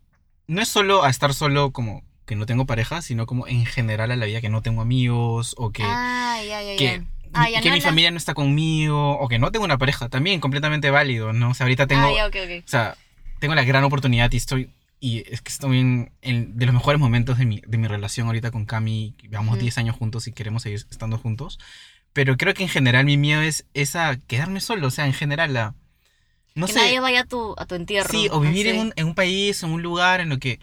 no 0.46 0.62
es 0.62 0.68
solo 0.68 1.04
a 1.04 1.10
estar 1.10 1.34
solo 1.34 1.72
como 1.72 2.04
que 2.26 2.36
no 2.36 2.44
tengo 2.46 2.66
pareja, 2.66 3.00
sino 3.02 3.26
como 3.26 3.46
en 3.46 3.64
general 3.66 4.10
a 4.10 4.16
la 4.16 4.26
vida 4.26 4.40
que 4.40 4.48
no 4.50 4.60
tengo 4.62 4.82
amigos 4.82 5.54
o 5.58 5.70
que, 5.70 5.82
ah, 5.84 6.38
ya, 6.46 6.62
ya, 6.62 6.76
que. 6.76 7.02
Ah, 7.32 7.50
ya 7.50 7.60
que 7.60 7.68
no 7.68 7.74
mi 7.74 7.80
la- 7.80 7.86
familia 7.88 8.10
no 8.10 8.16
está 8.16 8.34
conmigo 8.34 9.18
o 9.18 9.28
que 9.28 9.38
no 9.38 9.50
tengo 9.52 9.64
una 9.64 9.78
pareja. 9.78 10.08
También 10.08 10.40
completamente 10.40 10.90
válido, 10.90 11.32
¿no? 11.32 11.50
O 11.50 11.54
sea, 11.54 11.64
ahorita 11.64 11.86
tengo, 11.86 12.06
Ah, 12.06 12.12
ya, 12.16 12.26
ok, 12.26 12.36
ok. 12.44 12.64
o 12.64 12.68
sea, 12.68 12.96
tengo 13.40 13.54
la 13.54 13.64
gran 13.64 13.84
oportunidad 13.84 14.30
y 14.32 14.36
estoy, 14.38 14.70
y 15.00 15.18
es 15.30 15.42
que 15.42 15.50
estoy 15.52 15.78
en, 15.80 16.10
en- 16.22 16.56
de 16.56 16.66
los 16.66 16.74
mejores 16.74 16.98
momentos 17.00 17.36
de 17.38 17.44
mi, 17.46 17.60
de 17.66 17.78
mi 17.78 17.86
relación 17.88 18.26
ahorita 18.28 18.50
con 18.50 18.64
Cami. 18.64 19.14
Llevamos 19.22 19.54
Ujú. 19.54 19.62
10 19.62 19.76
años 19.78 19.96
juntos 19.96 20.26
y 20.28 20.32
queremos 20.32 20.62
seguir 20.62 20.78
estando 20.90 21.18
juntos. 21.18 21.58
Pero 22.12 22.36
creo 22.38 22.54
que 22.54 22.62
en 22.62 22.70
general 22.70 23.04
mi 23.04 23.18
miedo 23.18 23.42
es, 23.42 23.66
es 23.74 23.94
a 23.96 24.16
quedarme 24.16 24.60
solo, 24.60 24.86
o 24.86 24.90
sea, 24.90 25.04
en 25.06 25.12
general 25.12 25.54
a... 25.58 25.74
No 26.54 26.66
que 26.66 26.72
sé. 26.72 26.78
nadie 26.78 27.00
vaya 27.00 27.20
a 27.20 27.24
tu, 27.24 27.54
a 27.58 27.66
tu 27.66 27.74
entierro. 27.74 28.08
Sí, 28.08 28.28
o 28.30 28.40
vivir 28.40 28.68
en 28.68 28.76
así. 28.76 28.86
un, 28.86 28.92
en 28.96 29.06
un 29.08 29.14
país, 29.14 29.62
en 29.62 29.70
un 29.70 29.82
lugar 29.82 30.20
en 30.22 30.30
lo 30.30 30.38
que 30.38 30.58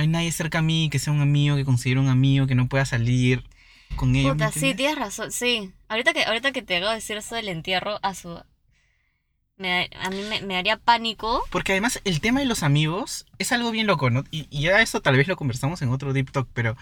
no 0.00 0.02
hay 0.02 0.08
nadie 0.08 0.32
cerca 0.32 0.58
a 0.58 0.62
mí, 0.62 0.88
que 0.90 0.98
sea 0.98 1.12
un 1.12 1.20
amigo, 1.20 1.56
que 1.56 1.64
considere 1.64 2.00
un 2.00 2.08
amigo, 2.08 2.46
que 2.46 2.54
no 2.54 2.68
pueda 2.68 2.84
salir 2.84 3.44
con 3.96 4.14
ellos. 4.16 4.36
¿me 4.36 4.46
Puta, 4.46 4.58
sí, 4.58 4.74
tienes 4.74 4.98
razón, 4.98 5.30
sí. 5.32 5.72
Ahorita 5.88 6.12
que, 6.12 6.24
ahorita 6.24 6.52
que 6.52 6.62
te 6.62 6.76
hago 6.76 6.90
decir 6.90 7.16
eso 7.16 7.34
del 7.34 7.48
entierro, 7.48 7.98
a 8.02 8.14
su... 8.14 8.40
Me, 9.56 9.90
a 10.00 10.08
mí 10.08 10.22
me, 10.22 10.40
me 10.40 10.54
daría 10.54 10.78
pánico. 10.78 11.44
Porque 11.50 11.72
además 11.72 12.00
el 12.04 12.20
tema 12.22 12.40
de 12.40 12.46
los 12.46 12.62
amigos 12.62 13.26
es 13.38 13.52
algo 13.52 13.70
bien 13.70 13.86
loco, 13.86 14.08
¿no? 14.08 14.24
Y, 14.30 14.46
y 14.48 14.62
ya 14.62 14.80
eso 14.80 15.02
tal 15.02 15.16
vez 15.16 15.28
lo 15.28 15.36
conversamos 15.36 15.82
en 15.82 15.90
otro 15.90 16.14
Deep 16.14 16.30
Talk, 16.32 16.48
pero 16.54 16.78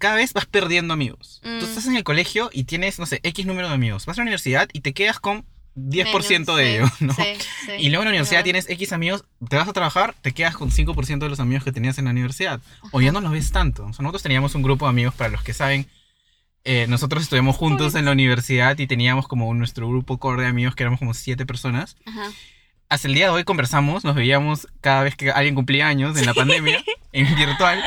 cada 0.00 0.16
vez 0.16 0.32
vas 0.32 0.46
perdiendo 0.46 0.92
amigos. 0.92 1.38
Tú 1.44 1.48
Mm. 1.48 1.58
estás 1.62 1.86
en 1.86 1.94
el 1.96 2.02
colegio 2.02 2.50
y 2.52 2.64
tienes, 2.64 2.98
no 2.98 3.06
sé, 3.06 3.20
X 3.22 3.46
número 3.46 3.68
de 3.68 3.74
amigos. 3.74 4.06
Vas 4.06 4.18
a 4.18 4.20
la 4.20 4.24
universidad 4.24 4.68
y 4.72 4.80
te 4.80 4.92
quedas 4.92 5.20
con 5.20 5.46
10% 5.76 6.12
menos, 6.30 6.56
de 6.56 6.64
sí, 6.64 6.70
ellos, 6.74 6.90
¿no? 7.00 7.14
Sí, 7.14 7.22
sí. 7.66 7.72
Y 7.78 7.88
luego 7.88 8.02
en 8.02 8.06
la 8.06 8.10
universidad 8.10 8.38
Ajá. 8.40 8.44
tienes 8.44 8.68
X 8.68 8.92
amigos, 8.92 9.24
te 9.48 9.56
vas 9.56 9.68
a 9.68 9.72
trabajar, 9.72 10.14
te 10.20 10.32
quedas 10.32 10.56
con 10.56 10.70
5% 10.70 11.18
de 11.18 11.28
los 11.28 11.40
amigos 11.40 11.64
que 11.64 11.72
tenías 11.72 11.98
en 11.98 12.06
la 12.06 12.10
universidad. 12.10 12.60
O 12.90 13.00
ya 13.00 13.12
no 13.12 13.20
los 13.20 13.32
ves 13.32 13.52
tanto. 13.52 13.84
O 13.86 13.92
sea, 13.92 14.02
nosotros 14.02 14.22
teníamos 14.22 14.54
un 14.54 14.62
grupo 14.62 14.86
de 14.86 14.90
amigos, 14.90 15.14
para 15.14 15.30
los 15.30 15.42
que 15.42 15.52
saben, 15.54 15.86
eh, 16.64 16.86
nosotros 16.88 17.22
estudiamos 17.22 17.56
juntos 17.56 17.94
en 17.94 18.04
la 18.04 18.12
universidad 18.12 18.78
y 18.78 18.86
teníamos 18.86 19.26
como 19.28 19.52
nuestro 19.54 19.88
grupo 19.88 20.18
core 20.18 20.42
de 20.42 20.48
amigos, 20.48 20.74
que 20.76 20.82
éramos 20.84 20.98
como 21.00 21.14
7 21.14 21.44
personas. 21.46 21.96
Ajá. 22.06 22.30
Hasta 22.88 23.08
el 23.08 23.14
día 23.14 23.24
de 23.24 23.30
hoy 23.30 23.44
conversamos, 23.44 24.04
nos 24.04 24.14
veíamos 24.14 24.68
cada 24.82 25.02
vez 25.02 25.16
que 25.16 25.30
alguien 25.30 25.54
cumplía 25.54 25.88
años 25.88 26.16
en 26.18 26.26
la 26.26 26.34
pandemia, 26.34 26.84
en 27.12 27.34
virtual, 27.36 27.82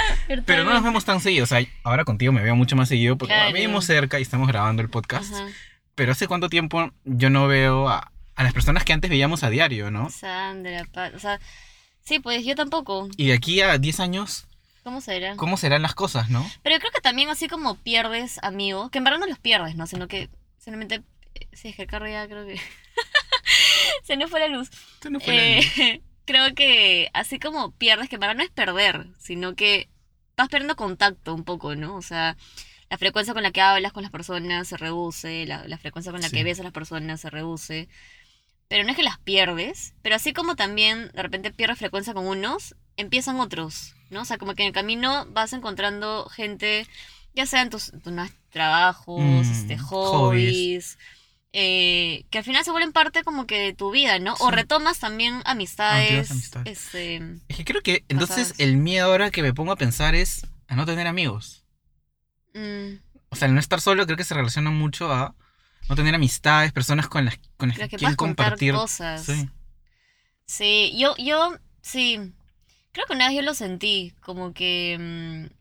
pero 0.48 0.64
no 0.64 0.74
nos 0.74 0.82
vemos 0.84 1.06
tan 1.06 1.22
seguido. 1.22 1.44
O 1.44 1.48
sea, 1.48 1.60
ahora 1.84 2.06
contigo 2.06 2.34
me 2.34 2.42
veo 2.42 2.56
mucho 2.56 2.76
más 2.76 2.90
seguido 2.90 3.16
porque 3.16 3.36
Claro. 3.36 3.54
vivimos 3.54 3.86
cerca 3.86 4.18
y 4.18 4.24
estamos 4.24 4.48
grabando 4.48 4.82
el 4.82 4.90
podcast. 4.90 5.32
Ajá. 5.36 5.46
Pero 5.96 6.12
hace 6.12 6.28
cuánto 6.28 6.50
tiempo 6.50 6.92
yo 7.06 7.30
no 7.30 7.48
veo 7.48 7.88
a, 7.90 8.12
a 8.36 8.44
las 8.44 8.54
personas 8.54 8.84
que 8.84 8.94
antes 8.94 9.10
veíamos 9.10 9.44
a 9.44 9.50
diario, 9.50 9.92
¿no? 9.92 10.10
Sandra, 10.10 10.86
Pa- 10.92 11.12
o 11.16 11.20
sea, 11.20 11.40
sí, 12.04 12.20
pues 12.20 12.46
yo 12.46 12.56
tampoco. 12.56 13.10
Y 13.18 13.28
de 13.28 13.34
aquí 13.34 13.62
a 13.62 13.78
10 13.78 14.00
años, 14.02 14.48
¿Cómo 14.84 15.02
será? 15.02 15.36
¿cómo 15.38 15.58
serán 15.58 15.82
las 15.82 15.96
cosas, 15.96 16.30
no? 16.30 16.46
Pero 16.62 16.76
yo 16.76 16.80
creo 16.80 16.92
que 16.92 17.02
también 17.02 17.30
así 17.30 17.48
como 17.48 17.76
pierdes 17.78 18.38
amigos, 18.44 18.92
que 18.92 19.00
en 19.00 19.04
verdad 19.06 19.20
no 19.20 19.26
los 19.28 19.40
pierdes, 19.40 19.76
¿no? 19.76 19.88
Sino 19.88 20.08
que 20.08 20.30
simplemente, 20.60 21.02
eh, 21.36 21.48
sí, 21.54 21.70
es 21.70 21.76
que 21.76 21.84
el 21.84 21.88
carro 21.88 22.08
ya 22.08 22.28
creo 22.28 22.46
que... 22.46 22.60
Se 24.04 24.18
nos 24.18 24.30
fue 24.30 24.40
la 24.40 24.48
luz. 24.48 24.70
Esto 24.96 25.10
no 25.10 25.20
fue 25.20 25.34
la 25.36 25.56
luz. 25.58 25.78
Eh, 25.80 26.02
creo 26.26 26.54
que 26.56 27.10
así 27.14 27.40
como 27.40 27.72
pierdes, 27.72 28.10
que 28.10 28.20
para 28.20 28.34
no 28.34 28.44
es 28.44 28.50
perder, 28.50 29.08
sino 29.20 29.56
que 29.56 29.90
vas 30.38 30.50
perdiendo 30.50 30.76
contacto 30.76 31.34
un 31.34 31.44
poco, 31.44 31.76
¿no? 31.76 31.96
O 31.96 32.02
sea, 32.02 32.36
la 32.90 32.98
frecuencia 32.98 33.34
con 33.34 33.44
la 33.44 33.52
que 33.52 33.62
hablas 33.62 33.94
con 33.94 34.04
las 34.04 34.12
personas 34.12 34.68
se 34.68 34.78
reduce, 34.78 35.46
la, 35.46 35.68
la 35.68 35.78
frecuencia 35.78 36.12
con 36.12 36.22
la 36.22 36.30
Sí. 36.30 36.36
que 36.36 36.44
ves 36.44 36.60
a 36.60 36.64
las 36.64 36.72
personas 36.72 37.22
se 37.22 37.30
reduce. 37.30 37.88
Pero 38.68 38.84
no 38.84 38.90
es 38.90 38.96
que 38.96 39.04
las 39.04 39.20
pierdes, 39.20 39.94
pero 40.02 40.16
así 40.16 40.34
como 40.34 40.56
también 40.56 41.12
de 41.14 41.22
repente 41.22 41.52
pierdes 41.52 41.78
frecuencia 41.78 42.14
con 42.14 42.26
unos, 42.28 42.76
empiezan 42.98 43.40
otros, 43.40 43.94
¿no? 44.10 44.22
O 44.22 44.26
sea, 44.26 44.38
como 44.38 44.56
que 44.56 44.64
en 44.64 44.68
el 44.68 44.74
camino 44.74 45.26
vas 45.32 45.54
encontrando 45.54 46.26
gente, 46.30 46.88
ya 47.34 47.46
sea 47.46 47.62
en 47.62 47.70
tus, 47.70 47.92
tus 47.92 48.14
trabajos, 48.50 49.22
Mm, 49.48 49.52
este, 49.52 49.78
hobbies. 49.78 50.12
hobbies, 50.12 50.98
eh, 51.54 52.26
que 52.32 52.40
al 52.40 52.44
final 52.44 52.64
se 52.66 52.72
vuelven 52.72 52.92
parte 52.92 53.24
como 53.24 53.46
que 53.46 53.60
de 53.60 53.74
tu 53.74 53.92
vida, 53.92 54.18
¿no? 54.20 54.34
O 54.40 54.50
Sí. 54.50 54.56
retomas 54.56 55.00
también 55.00 55.42
amistades, 55.46 56.32
amistades. 56.32 56.68
este... 56.86 57.22
Es 57.48 57.58
que 57.58 57.66
creo 57.66 57.82
que 57.82 58.04
entonces 58.10 58.50
Pasadas. 58.50 58.60
el 58.60 58.78
miedo 58.78 59.06
ahora 59.08 59.30
que 59.32 59.42
me 59.44 59.54
pongo 59.54 59.72
a 59.74 59.78
pensar 59.78 60.16
es 60.16 60.46
a 60.68 60.76
no 60.76 60.86
tener 60.86 61.06
amigos. 61.08 61.65
Mm, 62.56 63.00
O 63.30 63.36
sea, 63.36 63.48
el 63.48 63.54
no 63.54 63.60
estar 63.60 63.82
solo 63.82 64.06
creo 64.06 64.18
que 64.18 64.24
se 64.24 64.34
relaciona 64.34 64.72
mucho 64.72 65.12
a 65.12 65.36
no 65.90 65.96
tener 65.96 66.16
amistades, 66.16 66.72
personas 66.74 67.08
con 67.08 67.26
las, 67.26 67.40
con 67.58 67.70
las 67.70 67.78
que 67.78 68.16
compartir. 68.16 68.74
cosas. 68.74 69.26
Sí. 69.26 69.50
Sí, 70.46 70.96
yo, 70.98 71.16
yo, 71.18 71.56
sí, 71.82 72.34
creo 72.92 73.06
que 73.08 73.14
una 73.14 73.28
vez 73.28 73.36
yo 73.36 73.42
lo 73.42 73.54
sentí, 73.54 74.14
como 74.22 74.54
que, 74.54 74.98
mm, 75.00 75.54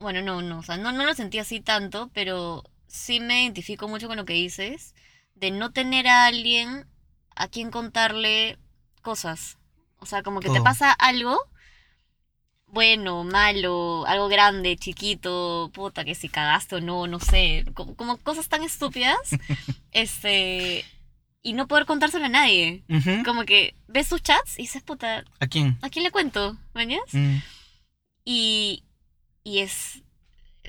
bueno, 0.00 0.22
no, 0.22 0.42
no, 0.42 0.58
o 0.58 0.62
sea, 0.62 0.76
no, 0.76 0.92
no 0.92 1.04
lo 1.04 1.14
sentí 1.14 1.38
así 1.38 1.60
tanto, 1.60 2.10
pero 2.14 2.64
sí 2.86 3.20
me 3.20 3.42
identifico 3.44 3.88
mucho 3.88 4.08
con 4.08 4.16
lo 4.16 4.24
que 4.24 4.32
dices, 4.32 4.94
de 5.34 5.50
no 5.50 5.72
tener 5.72 6.08
a 6.08 6.26
alguien 6.26 6.86
a 7.36 7.48
quien 7.48 7.70
contarle 7.70 8.58
cosas. 9.02 9.58
O 10.00 10.06
sea, 10.06 10.22
como 10.22 10.40
que 10.40 10.50
te 10.50 10.60
pasa 10.60 10.92
algo, 10.92 11.38
bueno, 12.70 13.24
malo, 13.24 14.04
algo 14.06 14.28
grande, 14.28 14.76
chiquito, 14.76 15.70
puta, 15.72 16.04
que 16.04 16.14
si 16.14 16.28
cagaste 16.28 16.76
o 16.76 16.80
no, 16.80 17.06
no 17.06 17.18
sé, 17.20 17.64
como, 17.74 17.94
como 17.96 18.16
cosas 18.18 18.48
tan 18.48 18.62
estúpidas, 18.62 19.16
este, 19.92 20.84
y 21.42 21.52
no 21.54 21.66
poder 21.66 21.86
contárselo 21.86 22.26
a 22.26 22.28
nadie. 22.28 22.82
Como 23.24 23.44
que 23.44 23.74
ves 23.86 24.08
tus 24.08 24.22
chats 24.22 24.58
y 24.58 24.62
dices, 24.62 24.82
puta, 24.82 25.24
¿A 25.40 25.46
quién? 25.46 25.78
¿a 25.82 25.88
quién 25.90 26.02
le 26.04 26.10
cuento? 26.10 26.56
¿Mañas? 26.74 27.00
Mm. 27.12 27.36
Y, 28.24 28.84
y 29.44 29.60
es, 29.60 30.02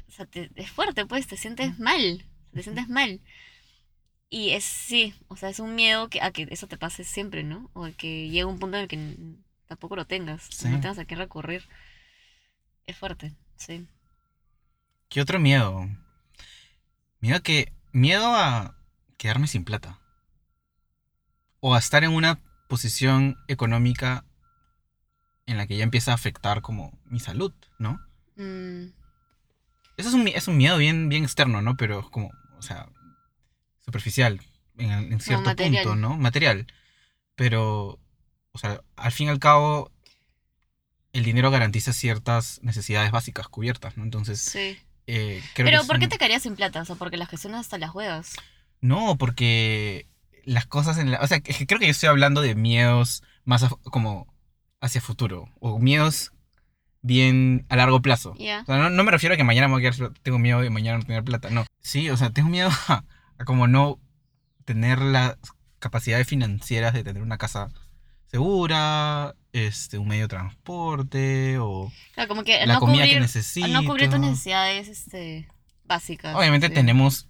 o 0.07 0.11
sea, 0.11 0.25
te- 0.25 0.49
es 0.55 0.69
fuerte, 0.71 1.05
pues, 1.05 1.27
te 1.27 1.35
sientes 1.37 1.77
mal, 1.79 2.23
te 2.53 2.63
sientes 2.63 2.87
mal. 2.87 3.19
Y 4.29 4.51
es, 4.51 4.63
sí, 4.63 5.13
o 5.27 5.35
sea, 5.35 5.49
es 5.49 5.59
un 5.59 5.75
miedo 5.75 6.07
que, 6.07 6.21
a 6.21 6.31
que 6.31 6.47
eso 6.51 6.67
te 6.67 6.77
pase 6.77 7.03
siempre, 7.03 7.43
¿no? 7.43 7.69
O 7.73 7.85
a 7.85 7.91
que 7.91 8.25
llegue 8.29 8.45
un 8.45 8.59
punto 8.59 8.77
en 8.77 8.83
el 8.83 8.87
que 8.87 9.17
tampoco 9.67 9.95
lo 9.95 10.05
tengas, 10.05 10.43
Sí. 10.51 10.67
no 10.69 10.79
tengas 10.79 10.99
a 10.99 11.05
quién 11.05 11.19
recurrir. 11.19 11.67
Es 12.89 12.97
fuerte, 12.97 13.35
sí. 13.55 13.87
¿Qué 15.09 15.21
otro 15.21 15.39
miedo? 15.39 15.87
Miedo 17.19 17.37
a 17.37 17.39
que. 17.39 17.71
Miedo 17.91 18.33
a 18.35 18.75
quedarme 19.17 19.45
sin 19.45 19.63
plata. 19.63 19.99
O 21.59 21.75
a 21.75 21.77
estar 21.77 22.03
en 22.03 22.09
una 22.11 22.39
posición 22.67 23.37
económica 23.47 24.25
en 25.45 25.57
la 25.57 25.67
que 25.67 25.77
ya 25.77 25.83
empieza 25.83 26.11
a 26.11 26.15
afectar 26.15 26.63
como 26.63 26.97
mi 27.05 27.19
salud, 27.19 27.53
¿no? 27.77 27.99
Mm, 28.37 28.85
Eso 29.97 30.09
es 30.09 30.15
un, 30.15 30.27
es 30.27 30.47
un 30.47 30.57
miedo 30.57 30.77
bien, 30.79 31.09
bien 31.09 31.23
externo, 31.23 31.61
¿no? 31.61 31.77
Pero 31.77 32.09
como, 32.09 32.31
o 32.57 32.61
sea, 32.63 32.89
superficial 33.85 34.41
en, 34.79 34.89
en 35.13 35.19
cierto 35.19 35.55
punto, 35.55 35.95
¿no? 35.95 36.17
Material. 36.17 36.65
Pero, 37.35 37.99
o 38.51 38.57
sea, 38.57 38.81
al 38.95 39.11
fin 39.11 39.27
y 39.27 39.29
al 39.29 39.39
cabo, 39.39 39.91
el 41.13 41.23
dinero 41.23 41.51
garantiza 41.51 41.93
ciertas 41.93 42.59
necesidades 42.63 43.11
básicas 43.11 43.47
cubiertas, 43.47 43.97
¿no? 43.97 44.03
Entonces, 44.03 44.39
sí. 44.41 44.77
eh, 45.07 45.41
creo 45.53 45.65
Pero 45.65 45.81
que 45.81 45.87
¿por 45.87 45.99
qué 45.99 46.05
un- 46.05 46.09
te 46.09 46.17
quedarías 46.17 46.43
sin 46.43 46.55
plata? 46.55 46.81
O 46.81 46.85
sea, 46.85 46.95
porque 46.95 47.17
las 47.17 47.29
gestionas 47.29 47.61
hasta 47.61 47.77
las 47.77 47.89
juegas. 47.91 48.33
No, 48.81 49.17
porque 49.17 50.07
las 50.45 50.65
cosas 50.67 50.97
en 50.97 51.11
la... 51.11 51.19
O 51.21 51.27
sea, 51.27 51.41
creo 51.41 51.79
que 51.79 51.85
yo 51.85 51.91
estoy 51.91 52.09
hablando 52.09 52.41
de 52.41 52.55
miedos 52.55 53.23
más 53.43 53.65
como 53.91 54.33
hacia 54.81 55.01
futuro. 55.01 55.49
O 55.59 55.79
miedos 55.79 56.31
bien 57.01 57.65
a 57.69 57.75
largo 57.75 58.01
plazo. 58.01 58.33
Ya. 58.37 58.61
O 58.61 58.65
sea, 58.65 58.77
no, 58.77 58.89
no 58.89 59.03
me 59.03 59.11
refiero 59.11 59.33
a 59.33 59.37
que 59.37 59.43
mañana 59.43 59.67
me 59.67 59.73
voy 59.75 59.85
a 59.85 59.91
quedar, 59.91 60.11
tengo 60.21 60.39
miedo 60.39 60.61
de 60.61 60.69
mañana 60.69 60.97
no 60.99 61.05
tener 61.05 61.23
plata, 61.23 61.49
no. 61.49 61.65
Sí, 61.81 62.09
o 62.09 62.17
sea, 62.17 62.29
tengo 62.31 62.49
miedo 62.49 62.69
a, 62.87 63.03
a 63.37 63.45
como 63.45 63.67
no 63.67 63.99
tener 64.65 64.99
las 65.01 65.37
capacidades 65.79 66.27
financieras 66.27 66.93
de 66.93 67.03
tener 67.03 67.23
una 67.23 67.37
casa 67.37 67.69
segura, 68.31 69.35
este, 69.53 69.97
un 69.97 70.07
medio 70.07 70.23
de 70.23 70.27
transporte 70.29 71.57
o 71.59 71.91
Claro, 72.13 72.27
como 72.29 72.43
que 72.43 72.65
la 72.65 72.75
no 72.75 72.79
comida 72.79 73.03
cubrir, 73.03 73.13
que 73.15 73.19
necesito. 73.21 73.67
no 73.67 73.83
cubrir 73.83 74.09
tus 74.09 74.19
necesidades 74.19 74.87
este, 74.87 75.47
básicas. 75.85 76.35
Obviamente 76.35 76.67
sí. 76.67 76.73
tenemos, 76.73 77.27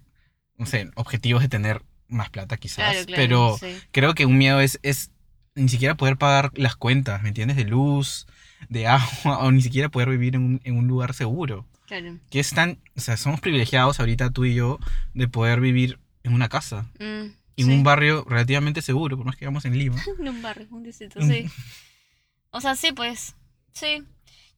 no 0.56 0.66
sé, 0.66 0.90
objetivos 0.94 1.42
de 1.42 1.48
tener 1.48 1.82
más 2.08 2.30
plata 2.30 2.56
quizás, 2.56 2.90
Claro, 2.92 3.06
claro, 3.06 3.22
pero 3.22 3.56
sí. 3.60 3.78
creo 3.92 4.14
que 4.14 4.26
un 4.26 4.36
miedo 4.36 4.60
es, 4.60 4.78
es 4.82 5.10
ni 5.54 5.68
siquiera 5.68 5.94
poder 5.96 6.16
pagar 6.16 6.50
las 6.54 6.76
cuentas, 6.76 7.22
¿me 7.22 7.28
entiendes? 7.28 7.56
De 7.56 7.64
luz, 7.64 8.26
de 8.68 8.86
agua, 8.88 9.38
o 9.40 9.50
ni 9.52 9.62
siquiera 9.62 9.88
poder 9.88 10.10
vivir 10.10 10.34
en 10.34 10.42
un, 10.42 10.60
en 10.64 10.76
un 10.76 10.86
lugar 10.86 11.14
seguro. 11.14 11.66
Claro. 11.86 12.18
Que 12.30 12.38
es 12.40 12.50
tan, 12.50 12.78
o 12.96 13.00
sea, 13.00 13.16
somos 13.16 13.40
privilegiados 13.40 13.98
ahorita 13.98 14.30
tú 14.30 14.44
y 14.44 14.54
yo 14.54 14.78
de 15.14 15.26
poder 15.28 15.60
vivir 15.60 15.98
en 16.22 16.34
una 16.34 16.48
casa, 16.48 16.86
Mm, 17.00 17.32
en 17.60 17.66
sí. 17.66 17.72
un 17.72 17.82
barrio 17.82 18.24
relativamente 18.28 18.82
seguro, 18.82 19.16
por 19.16 19.26
más 19.26 19.36
que 19.36 19.44
vivamos 19.44 19.64
en 19.64 19.78
Lima. 19.78 20.00
En 20.18 20.28
un 20.28 20.42
barrio, 20.42 20.68
un 20.70 20.82
distrito, 20.82 21.20
sí. 21.22 21.46
O 22.52 22.60
sea, 22.60 22.74
sí, 22.74 22.92
pues. 22.92 23.36
Sí. 23.72 24.02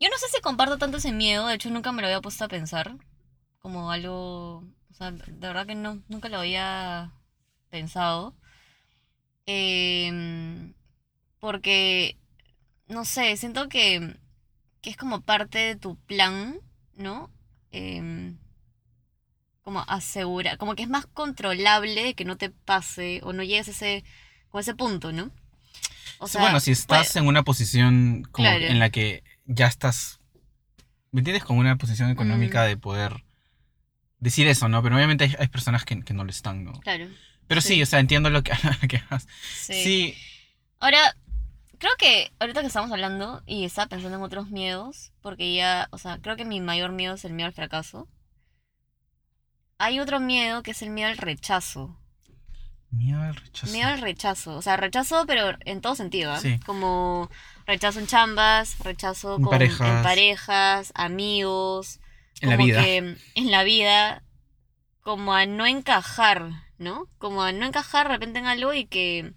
Yo 0.01 0.09
no 0.09 0.17
sé 0.17 0.27
si 0.29 0.41
comparto 0.41 0.79
tanto 0.79 0.97
ese 0.97 1.13
miedo, 1.13 1.47
de 1.47 1.55
hecho 1.55 1.71
nunca 1.71 1.93
me 1.93 2.01
lo 2.01 2.09
había 2.09 2.21
puesto 2.21 2.45
a 2.45 2.49
pensar. 2.49 2.97
Como 3.59 3.91
algo. 3.91 4.65
O 4.91 4.95
sea, 4.95 5.13
de 5.13 5.47
verdad 5.47 5.67
que 5.67 5.75
no, 5.75 6.03
nunca 6.09 6.29
lo 6.29 6.39
había 6.39 7.13
pensado. 7.71 8.35
Em, 9.47 10.75
porque. 11.39 12.19
No 12.89 13.05
sé, 13.05 13.37
siento 13.37 13.69
que. 13.69 14.17
que 14.81 14.91
es 14.91 14.97
como 14.97 15.21
parte 15.21 15.59
de 15.59 15.77
tu 15.77 15.97
plan, 15.97 16.59
¿no? 16.95 17.31
Em, 17.71 18.39
como 19.63 19.85
asegura. 19.89 20.57
Como 20.57 20.75
que 20.75 20.83
es 20.83 20.89
más 20.89 21.07
controlable 21.07 22.15
que 22.15 22.25
no 22.25 22.37
te 22.37 22.51
pase 22.51 23.21
o 23.23 23.33
no 23.33 23.43
llegues 23.43 23.69
a 23.69 23.71
ese. 23.73 24.05
como 24.51 24.59
a 24.59 24.63
ese 24.63 24.75
punto, 24.75 25.13
¿no? 25.13 25.31
O 26.19 26.29
Sí, 26.29 26.39
bueno, 26.39 26.61
si 26.61 26.71
estás 26.73 27.07
pues, 27.09 27.17
en 27.17 27.27
una 27.27 27.43
posición 27.43 28.23
como 28.31 28.47
Claro. 28.49 28.65
en 28.67 28.79
la 28.79 28.91
que 28.91 29.25
ya 29.47 29.67
estás, 29.67 30.21
¿me 31.11 31.21
entiendes? 31.21 31.43
Con 31.45 31.59
una 31.59 31.77
posición 31.77 32.11
económica 32.11 32.63
Mm. 32.65 32.67
de 32.69 32.77
poder 32.77 33.25
decir 34.21 34.47
eso, 34.47 34.69
¿no? 34.69 34.83
Pero 34.83 34.95
obviamente 34.97 35.25
hay, 35.25 35.35
hay 35.39 35.49
personas 35.49 35.85
que, 35.85 36.01
que 36.03 36.15
no 36.15 36.23
lo 36.25 36.31
están, 36.31 36.65
¿no? 36.65 36.73
Claro. 36.81 37.09
Pero 37.49 37.61
sí, 37.61 37.75
Sí. 37.75 37.83
o 37.83 37.87
sea, 37.87 37.99
entiendo 37.99 38.31
lo 38.31 38.43
que, 38.43 38.53
que. 38.89 39.03
Sí. 39.57 39.73
Sí, 39.83 40.15
Ahora, 40.79 41.17
creo 41.79 41.93
que 41.99 42.31
ahorita 42.41 42.61
que 42.61 42.67
estamos 42.69 42.91
hablando 42.93 43.43
y 43.47 43.65
estaba 43.65 43.89
pensando 43.89 44.17
en 44.17 44.23
otros 44.23 44.51
miedos, 44.51 45.13
porque 45.23 45.55
ya, 45.55 45.89
o 45.91 45.99
sea, 45.99 46.19
creo 46.19 46.37
que 46.37 46.45
mi 46.45 46.61
mayor 46.61 46.93
miedo 46.93 47.15
es 47.15 47.25
el 47.25 47.33
miedo 47.33 47.47
al 47.49 47.53
fracaso. 47.55 48.07
Hay 49.83 49.99
otro 49.99 50.21
miedo 50.21 50.63
que 50.63 50.71
es 50.71 50.83
el 50.83 50.91
miedo 50.91 51.11
al 51.11 51.17
rechazo. 51.17 51.99
miedo 52.93 53.21
al 53.21 53.35
rechazo. 53.35 53.73
Miedo 53.73 53.89
al 53.89 54.01
rechazo. 54.01 54.57
O 54.57 54.63
sea, 54.63 54.77
rechazo, 54.77 55.25
pero 55.27 55.59
en 55.65 55.81
todo 55.81 55.97
sentido, 55.97 56.31
¿ah? 56.31 56.39
Sí. 56.39 56.61
Como 56.65 57.29
rechazo 57.67 57.99
en 57.99 58.07
chambas, 58.07 58.79
rechazo 58.79 59.37
En 59.39 59.43
con, 59.43 59.51
parejas. 59.51 59.89
en 59.89 60.03
parejas, 60.05 60.93
amigos. 60.95 61.99
En 62.41 62.51
la 62.51 62.57
como 62.57 62.67
vida. 62.67 62.85
que 62.85 63.17
en 63.35 63.51
la 63.51 63.65
vida, 63.65 64.23
como 65.01 65.35
a 65.35 65.47
no 65.47 65.67
encajar, 65.67 66.51
¿no? 66.79 67.09
Como 67.19 67.43
a 67.43 67.51
no 67.51 67.67
encajar 67.67 68.07
de 68.07 68.15
repente 68.15 68.39
en 68.39 68.47
algo 68.47 68.73
y 68.75 68.85
que. 68.85 69.33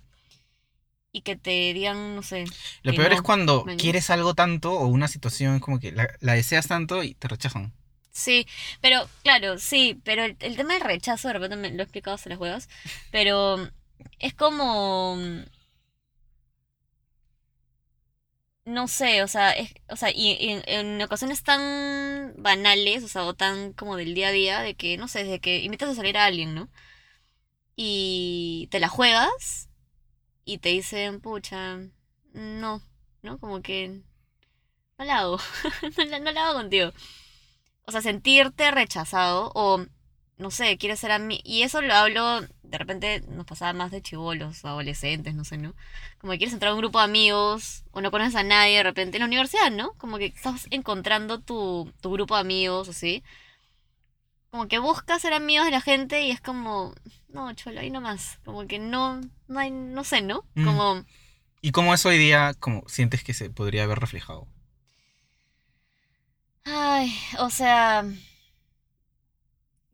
Y 1.12 1.21
que 1.21 1.36
te 1.36 1.73
digan, 1.73 2.15
no 2.15 2.21
sé. 2.21 2.45
Lo 2.84 2.93
peor 2.93 3.10
no, 3.10 3.15
es 3.15 3.21
cuando 3.23 3.65
quieres 3.79 4.12
algo 4.12 4.36
tanto 4.36 4.73
o 4.73 4.86
una 4.86 5.08
situación 5.08 5.60
como 5.60 5.79
que 5.79 5.91
la, 5.91 6.08
la 6.19 6.34
deseas 6.34 6.67
tanto 6.67 7.01
y 7.01 7.15
te 7.15 7.29
rechazan. 7.29 7.73
Sí, 8.15 8.47
pero 8.82 9.10
claro, 9.23 9.58
sí, 9.58 9.99
pero 10.06 10.23
el, 10.23 10.38
el 10.39 10.56
tema 10.56 10.73
del 10.73 10.84
rechazo, 10.84 11.28
de 11.28 11.34
repente 11.34 11.58
me 11.58 11.69
lo 11.71 11.80
he 11.80 11.84
explicado 11.84 12.15
hasta 12.15 12.30
las 12.30 12.39
huevas, 12.39 12.69
pero 13.12 13.69
es 14.19 14.34
como... 14.34 15.17
No 18.65 18.88
sé, 18.88 19.21
o 19.21 19.28
sea, 19.28 19.51
es, 19.51 19.73
o 19.89 19.95
sea, 19.95 20.10
y, 20.12 20.32
y 20.39 20.49
en, 20.49 20.63
en 20.65 21.01
ocasiones 21.04 21.43
tan 21.43 22.34
banales, 22.38 23.04
o 23.04 23.08
sea, 23.08 23.23
o 23.25 23.36
tan 23.36 23.73
como 23.73 23.95
del 23.95 24.15
día 24.15 24.30
a 24.30 24.32
día, 24.32 24.62
de 24.62 24.73
que, 24.75 24.97
no 24.97 25.08
sé, 25.08 25.23
de 25.23 25.39
que 25.39 25.60
invitas 25.60 25.89
a 25.89 25.95
salir 25.95 26.17
a 26.17 26.25
alguien, 26.25 26.56
¿no? 26.56 26.67
Y 27.75 28.67
te 28.71 28.80
la 28.80 28.88
juegas 28.89 29.69
y 30.45 30.60
te 30.60 30.69
dicen, 30.69 31.21
pucha, 31.21 31.80
no, 32.34 32.82
¿no? 33.23 33.39
Como 33.39 33.62
que 33.62 34.01
no 34.97 35.06
la 35.06 35.19
hago, 35.19 35.38
no 35.97 36.06
la, 36.06 36.19
no 36.19 36.32
la 36.32 36.45
hago 36.47 36.60
contigo. 36.60 36.91
O 37.86 37.91
sea, 37.91 38.02
sentirte 38.02 38.71
rechazado 38.71 39.52
o, 39.54 39.86
no 40.38 40.52
sé, 40.52 40.78
quieres 40.78 41.00
ser 41.00 41.12
a 41.12 41.19
mí. 41.19 41.41
Y 41.43 41.63
eso 41.63 41.82
lo 41.82 41.93
hablo, 41.93 42.41
de 42.41 42.78
repente 42.78 43.21
nos 43.30 43.45
pasaba 43.45 43.74
más 43.74 43.91
de 43.91 44.02
chivolos, 44.02 44.65
adolescentes, 44.65 45.36
no 45.36 45.43
sé, 45.43 45.58
¿no? 45.58 45.76
Como 46.17 46.32
que 46.32 46.39
quieres 46.39 46.54
entrar 46.54 46.71
a 46.71 46.76
un 46.76 46.82
grupo 46.82 47.00
de 47.00 47.06
amigos 47.06 47.84
o 47.91 48.02
no 48.02 48.12
conoces 48.12 48.36
a 48.36 48.43
nadie 48.43 48.78
de 48.78 48.84
repente 48.84 49.17
en 49.17 49.21
la 49.21 49.28
universidad, 49.28 49.71
¿no? 49.71 49.93
Como 49.93 50.17
que 50.17 50.26
estás 50.28 50.67
encontrando 50.71 51.39
tu, 51.39 51.91
tu 52.02 52.12
grupo 52.12 52.36
de 52.36 52.41
amigos, 52.41 52.89
así. 52.89 53.24
Como 54.50 54.67
que 54.67 54.80
buscas 54.80 55.21
ser 55.21 55.34
amigos 55.34 55.65
de 55.65 55.71
la 55.71 55.82
gente 55.82 56.21
y 56.24 56.32
es 56.32 56.41
como, 56.41 56.95
no, 57.30 57.54
cholo, 57.54 57.82
ahí 57.82 57.89
nomás. 57.89 58.39
Como 58.45 58.65
que 58.67 58.80
no, 58.80 59.21
no 59.48 59.60
hay, 59.60 59.69
no 59.69 60.04
sé, 60.04 60.21
¿no? 60.21 60.45
Mm. 60.56 60.65
Como, 60.65 61.06
¿Y 61.65 61.71
cómo 61.71 61.95
eso 61.95 62.10
hoy 62.10 62.19
día 62.19 62.54
como 62.60 62.88
sientes 62.88 63.24
que 63.24 63.34
se 63.34 63.50
podría 63.50 63.86
haber 63.86 63.98
reflejado? 63.98 64.48
Ay, 66.65 67.13
o 67.39 67.49
sea, 67.49 68.06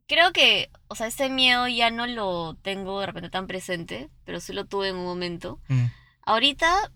creo 0.08 0.34
que, 0.34 0.70
o 0.88 0.96
sea, 0.96 1.08
ese 1.08 1.30
miedo 1.30 1.68
ya 1.68 1.92
no 1.92 2.08
lo 2.08 2.56
tengo 2.62 3.00
de 3.00 3.06
repente 3.06 3.30
tan 3.30 3.48
presente, 3.48 4.10
pero 4.26 4.40
sí 4.40 4.54
lo 4.54 4.66
tuve 4.66 4.90
en 4.90 4.98
un 4.98 5.06
momento. 5.06 5.60
Mm. 5.68 5.86
Ahorita 6.24 6.92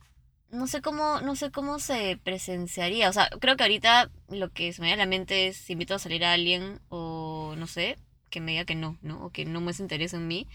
no 0.50 0.68
sé 0.68 0.82
cómo, 0.82 1.22
no 1.22 1.36
sé 1.36 1.52
cómo 1.52 1.80
se 1.80 2.18
presenciaría. 2.24 3.10
O 3.10 3.14
sea, 3.14 3.30
creo 3.40 3.56
que 3.58 3.64
ahorita 3.64 4.12
lo 4.30 4.52
que 4.52 4.74
se 4.74 4.82
me 4.82 4.88
viene 4.88 5.02
a 5.02 5.06
la 5.06 5.10
mente 5.10 5.48
es 5.48 5.58
si 5.58 5.74
invito 5.74 5.96
a 5.96 6.00
salir 6.00 6.26
a 6.26 6.34
alguien 6.34 6.82
o 6.90 7.56
no 7.58 7.68
sé, 7.68 7.98
que 8.30 8.42
me 8.42 8.52
diga 8.52 8.66
que 8.66 8.76
no, 8.76 8.98
¿no? 9.02 9.26
O 9.26 9.32
que 9.32 9.46
no 9.46 9.62
muestre 9.62 9.84
interés 9.84 10.14
en 10.14 10.28
mí. 10.28 10.48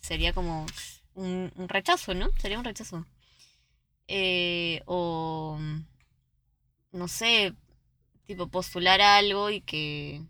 Sería 0.00 0.32
como 0.32 0.66
un, 1.14 1.52
un 1.56 1.68
rechazo, 1.68 2.14
¿no? 2.14 2.30
Sería 2.38 2.58
un 2.58 2.64
rechazo. 2.64 3.06
Eh, 4.08 4.82
o 4.86 5.58
no 6.92 7.08
sé, 7.08 7.54
tipo 8.34 8.48
postular 8.48 9.00
a 9.00 9.16
algo 9.16 9.50
y 9.50 9.60
que, 9.60 10.22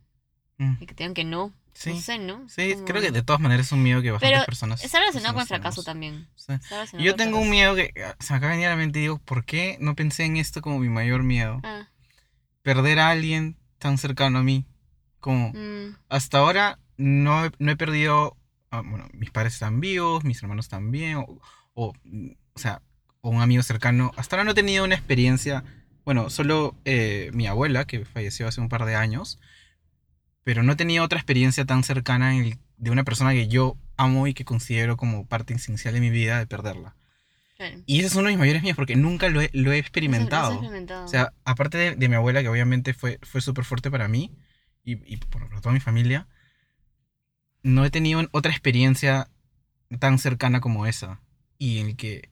Mm. 0.59 0.75
y 0.81 0.87
que 0.87 0.95
te 0.95 1.05
digan 1.05 1.15
que 1.15 1.25
no. 1.25 1.53
Sí. 1.73 1.91
No 1.95 2.01
sé, 2.01 2.19
¿no? 2.19 2.47
Sí, 2.49 2.73
Como- 2.75 2.85
creo 2.85 3.01
que 3.03 3.11
de 3.11 3.23
todas 3.23 3.41
maneras 3.41 3.67
es 3.67 3.73
un 3.73 3.83
miedo 3.83 4.03
que 4.03 4.11
bastantes 4.11 4.37
Pero 4.39 4.45
personas. 4.47 4.85
Está 4.85 4.99
relacionado 5.01 5.35
con 5.35 5.41
el 5.43 5.47
fracaso 5.49 5.83
también. 5.83 6.29
Sí. 6.35 6.53
Yo 6.99 7.15
tengo 7.15 7.39
un 7.39 7.49
miedo 7.49 7.75
que 7.75 7.93
ah, 8.05 8.17
se 8.19 8.33
me 8.33 8.37
acaba 8.39 8.51
de 8.53 8.57
venir 8.59 8.67
a 8.67 8.71
la 8.71 8.77
mente 8.77 8.99
y 8.99 9.03
digo, 9.03 9.19
¿por 9.19 9.45
qué 9.45 9.77
no 9.81 9.95
pensé 9.95 10.25
en 10.25 10.37
esto 10.37 10.61
como 10.63 10.79
mi 10.79 10.89
mayor 10.89 11.23
miedo? 11.23 11.61
Ah, 11.63 11.89
Perder 12.63 12.99
a 12.99 13.11
alguien 13.11 13.57
tan 13.79 13.97
cercano 13.99 14.39
a 14.41 14.43
mí. 14.43 14.67
Como 15.21 15.53
mm, 15.55 15.97
hasta 16.11 16.39
ahora 16.39 16.79
no 16.99 17.47
he, 17.47 17.51
no 17.59 17.71
he 17.73 17.77
perdido, 17.77 18.37
ah, 18.71 18.83
bueno, 18.85 19.09
mis 19.13 19.31
padres 19.31 19.55
están 19.55 19.81
vivos, 19.81 20.25
mis 20.25 20.43
hermanos 20.43 20.69
también, 20.69 21.17
o, 21.19 21.41
o, 21.75 21.93
o 22.55 22.59
sea, 22.59 22.83
o 23.23 23.31
un 23.31 23.41
amigo 23.41 23.63
cercano. 23.63 24.11
Hasta 24.17 24.37
ahora 24.37 24.45
no 24.45 24.51
he 24.51 24.55
tenido 24.55 24.85
una 24.85 24.95
experiencia, 24.97 25.65
bueno, 26.05 26.31
solo 26.31 26.77
eh, 26.85 27.31
mi 27.33 27.47
abuela, 27.47 27.87
que 27.87 28.05
falleció 28.05 28.49
hace 28.49 28.61
un 28.61 28.69
par 28.69 28.85
de 28.85 28.95
años, 28.97 29.39
pero 30.45 30.63
no 30.63 30.77
tenido 30.77 31.05
otra 31.05 31.19
experiencia 31.19 31.65
tan 31.65 31.83
cercana 31.85 32.35
en 32.37 32.45
el- 32.45 32.59
de 32.77 32.91
una 32.91 33.05
persona 33.05 33.33
que 33.33 33.47
yo 33.49 33.77
amo 33.97 34.27
y 34.27 34.35
que 34.35 34.45
considero 34.45 34.97
como 34.97 35.27
parte 35.27 35.53
esencial 35.55 35.95
de 35.95 36.01
mi 36.01 36.11
vida 36.11 36.39
de 36.39 36.47
perderla. 36.47 36.97
claro. 37.57 37.79
Y 37.85 37.99
ese 37.99 38.07
es 38.07 38.15
uno 38.15 38.25
de 38.25 38.31
mis 38.31 38.39
mayores 38.39 38.63
miedos 38.63 38.77
porque 38.77 38.97
nunca 38.97 39.29
lo 39.29 39.43
he, 39.43 39.51
lo 39.53 39.73
experimentado. 39.73 40.53
experimentado. 40.53 41.05
O 41.05 41.09
sea, 41.09 41.35
aparte 41.45 41.77
de, 41.77 41.95
de 41.95 42.09
mi 42.09 42.15
abuela, 42.15 42.41
que 42.43 42.49
obviamente 42.49 42.95
fue, 42.95 43.19
fue 43.23 43.43
súper 43.43 43.65
fuerte 43.67 43.91
para 43.91 44.09
mí 44.09 44.35
y, 44.83 44.93
y 45.13 45.19
por, 45.19 45.47
por 45.51 45.61
toda 45.61 45.75
mi 45.75 45.81
familia, 45.81 46.27
no 47.63 47.85
he 47.85 47.91
tenido 47.91 48.23
otra 48.33 48.51
experiencia 48.53 49.29
tan 49.99 50.19
cercana 50.19 50.61
como 50.61 50.87
esa. 50.87 51.21
Y 51.59 51.79
en 51.81 51.89
el 51.89 51.97
que 51.97 52.31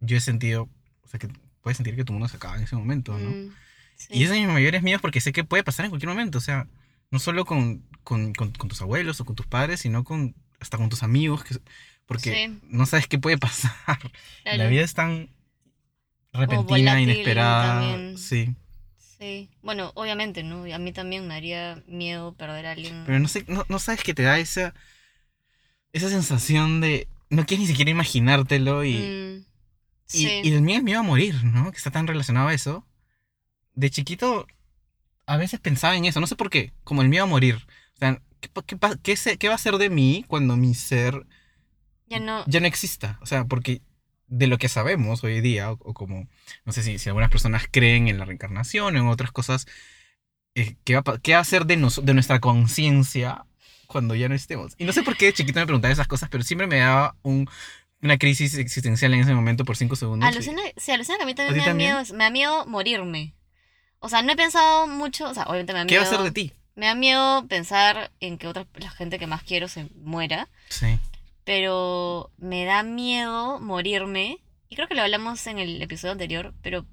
yo 0.00 0.16
he 0.16 0.20
sentido, 0.20 0.70
o 1.02 1.08
sea, 1.08 1.20
que 1.20 1.28
puedes 1.62 1.76
sentir 1.76 1.96
que 1.96 2.04
tu 2.04 2.12
mundo 2.12 2.28
se 2.28 2.36
acaba 2.36 2.56
en 2.56 2.62
ese 2.64 2.76
momento, 2.76 3.16
¿no? 3.18 3.30
Mm, 3.30 3.52
sí. 3.96 4.08
Y 4.10 4.24
ese 4.24 4.34
es 4.34 4.40
mis 4.40 4.48
mayores 4.48 4.82
miedos 4.82 5.00
porque 5.02 5.20
sé 5.20 5.32
que 5.32 5.44
puede 5.44 5.62
pasar 5.64 5.84
en 5.84 5.90
cualquier 5.90 6.08
momento. 6.10 6.38
O 6.38 6.40
sea, 6.40 6.66
no 7.10 7.18
solo 7.18 7.44
con, 7.44 7.82
con, 8.04 8.32
con- 8.34 8.52
con 8.52 8.68
tus 8.68 8.80
abuelos 8.82 9.20
o 9.20 9.24
con 9.24 9.36
tus 9.36 9.46
padres, 9.46 9.80
sino 9.80 10.04
con 10.04 10.34
hasta 10.60 10.76
con 10.78 10.88
tus 10.88 11.02
amigos. 11.02 11.44
Que, 11.44 11.56
porque 12.06 12.46
Sí. 12.48 12.58
no 12.68 12.86
sabes 12.86 13.06
qué 13.06 13.18
puede 13.18 13.38
pasar. 13.38 13.72
La 14.44 14.54
Claro. 14.54 14.70
vida 14.70 14.82
es 14.82 14.94
tan 14.94 15.30
repentina, 16.32 17.00
inesperada. 17.00 17.80
también. 17.80 18.18
Sí. 18.18 18.54
Sí. 19.18 19.50
Bueno, 19.62 19.92
obviamente, 19.96 20.42
¿no? 20.42 20.66
Y 20.66 20.72
A 20.72 20.78
mí 20.78 20.92
también 20.92 21.28
me 21.28 21.34
haría 21.34 21.82
miedo 21.86 22.32
perder 22.34 22.66
a 22.66 22.70
alguien. 22.72 23.02
Pero 23.06 23.18
no 23.18 23.28
sé, 23.28 23.44
no, 23.48 23.66
no 23.68 23.78
sabes 23.78 24.02
que 24.02 24.14
te 24.14 24.22
da 24.22 24.38
esa, 24.38 24.72
esa 25.92 26.08
sensación 26.08 26.80
de. 26.80 27.06
No 27.28 27.44
quieres 27.46 27.60
ni 27.62 27.66
siquiera 27.68 27.90
imaginártelo 27.90 28.82
y. 28.84 28.94
Mm, 28.94 29.49
Y, 30.12 30.26
Sí. 30.26 30.40
y 30.44 30.52
el 30.52 30.62
miedo 30.62 30.82
miedo 30.82 31.00
a 31.00 31.04
morir, 31.04 31.44
¿no? 31.44 31.70
Que 31.70 31.78
está 31.78 31.90
tan 31.90 32.06
relacionado 32.06 32.48
a 32.48 32.54
eso. 32.54 32.86
De 33.74 33.90
chiquito, 33.90 34.46
a 35.26 35.36
veces 35.36 35.60
pensaba 35.60 35.96
en 35.96 36.04
eso, 36.04 36.20
no 36.20 36.26
sé 36.26 36.36
por 36.36 36.50
qué, 36.50 36.72
como 36.84 37.02
el 37.02 37.08
miedo 37.08 37.24
a 37.24 37.28
morir. 37.28 37.56
O 37.94 37.98
sea, 37.98 38.20
¿qué, 38.40 38.48
qué 38.66 38.78
qué 39.02 39.16
se- 39.16 39.38
qué 39.38 39.48
va 39.48 39.54
a 39.54 39.58
ser 39.58 39.74
de 39.78 39.90
mí 39.90 40.24
cuando 40.26 40.56
mi 40.56 40.74
ser 40.74 41.26
Ya 42.08 42.18
no. 42.18 42.44
ya 42.46 42.60
no 42.60 42.66
exista? 42.66 43.18
O 43.22 43.26
sea, 43.26 43.44
porque 43.44 43.82
de 44.26 44.46
lo 44.46 44.58
que 44.58 44.68
sabemos 44.68 45.22
hoy 45.24 45.40
día, 45.40 45.70
o, 45.72 45.78
o 45.80 45.94
como, 45.94 46.28
no 46.64 46.72
sé 46.72 46.82
si, 46.82 46.98
si 46.98 47.08
algunas 47.08 47.30
personas 47.30 47.64
creen 47.70 48.08
en 48.08 48.18
la 48.18 48.24
reencarnación 48.24 48.94
o 48.96 48.98
en 48.98 49.06
otras 49.06 49.32
cosas, 49.32 49.66
eh, 50.54 50.76
¿qué, 50.84 50.96
va, 50.96 51.18
qué 51.22 51.34
va 51.34 51.40
a 51.40 51.44
ser 51.44 51.66
de, 51.66 51.76
nos- 51.76 52.04
de 52.04 52.14
nuestra 52.14 52.40
conciencia 52.40 53.44
cuando 53.86 54.14
ya 54.14 54.28
no 54.28 54.34
estemos? 54.34 54.74
Y 54.78 54.84
no 54.84 54.92
sé 54.92 55.02
por 55.02 55.16
qué 55.16 55.26
de 55.26 55.32
chiquito 55.34 55.60
me 55.60 55.66
preguntaba 55.66 55.92
esas 55.92 56.08
cosas, 56.08 56.28
pero 56.28 56.42
siempre 56.44 56.66
me 56.66 56.78
daba 56.78 57.16
un- 57.22 57.48
una 58.02 58.18
crisis 58.18 58.54
existencial 58.56 59.12
en 59.14 59.20
ese 59.20 59.34
momento 59.34 59.64
por 59.64 59.76
cinco 59.76 59.96
segundos. 59.96 60.26
y- 60.28 60.32
Alucina, 60.32 60.62
sí, 60.76 60.90
alucina 60.92 61.16
que 61.18 61.22
a 61.24 61.26
mí 61.26 61.32
¿A 61.32 61.34
también 61.34 61.54
me 61.56 61.60
da 61.60 61.64
también? 61.66 61.94
miedo. 61.96 62.14
Me 62.16 62.24
da 62.24 62.30
miedo 62.30 62.66
morirme. 62.66 63.34
O 63.98 64.08
sea, 64.08 64.22
no 64.22 64.32
he 64.32 64.36
pensado 64.36 64.86
mucho. 64.86 65.28
O 65.28 65.34
sea, 65.34 65.44
obviamente 65.44 65.72
me 65.74 65.80
da 65.80 65.86
¿Qué 65.86 65.96
va 65.98 66.02
miedo. 66.04 66.14
a 66.14 66.16
ser 66.16 66.24
de 66.24 66.30
ti? 66.32 66.52
Me 66.76 66.86
da 66.86 66.94
miedo 66.94 67.46
pensar 67.48 68.10
en 68.20 68.38
que 68.38 68.46
otra, 68.46 68.66
la 68.76 68.90
gente 68.90 69.18
que 69.18 69.26
más 69.26 69.42
quiero 69.42 69.68
se 69.68 69.88
muera. 69.96 70.48
Sí. 70.70 70.98
Pero 71.44 72.30
me 72.38 72.64
da 72.64 72.82
miedo 72.82 73.60
morirme. 73.60 74.38
Y 74.68 74.76
creo 74.76 74.88
que 74.88 74.94
lo 74.94 75.02
hablamos 75.02 75.46
en 75.46 75.58
el 75.58 75.82
episodio 75.82 76.12
anterior. 76.12 76.54
Pero. 76.62 76.86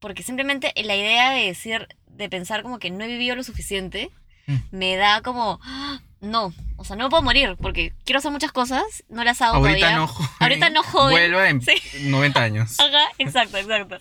Porque 0.00 0.22
simplemente 0.22 0.72
la 0.84 0.96
idea 0.96 1.30
de 1.30 1.46
decir. 1.46 1.88
De 2.06 2.28
pensar 2.28 2.62
como 2.62 2.78
que 2.78 2.90
no 2.90 3.02
he 3.02 3.08
vivido 3.08 3.34
lo 3.34 3.42
suficiente. 3.42 4.10
Mm. 4.46 4.56
Me 4.70 4.96
da 4.96 5.22
como. 5.22 5.58
¡ah! 5.62 6.00
No. 6.24 6.52
O 6.76 6.84
sea, 6.84 6.96
no 6.96 7.04
me 7.04 7.10
puedo 7.10 7.22
morir. 7.22 7.56
Porque 7.60 7.92
quiero 8.04 8.18
hacer 8.18 8.30
muchas 8.32 8.52
cosas. 8.52 8.82
No 9.08 9.24
las 9.24 9.40
hago 9.42 9.56
Ahorita 9.56 9.78
todavía. 9.78 9.96
no 9.98 10.06
joven. 10.06 10.30
Ahorita 10.40 10.70
no 10.70 10.82
joven. 10.82 11.10
Vuelva 11.12 11.48
en 11.48 11.62
Sí. 11.62 11.72
90 12.04 12.42
años. 12.42 12.76
Ajá, 12.80 13.04
exacto, 13.18 13.56
exacto. 13.58 13.98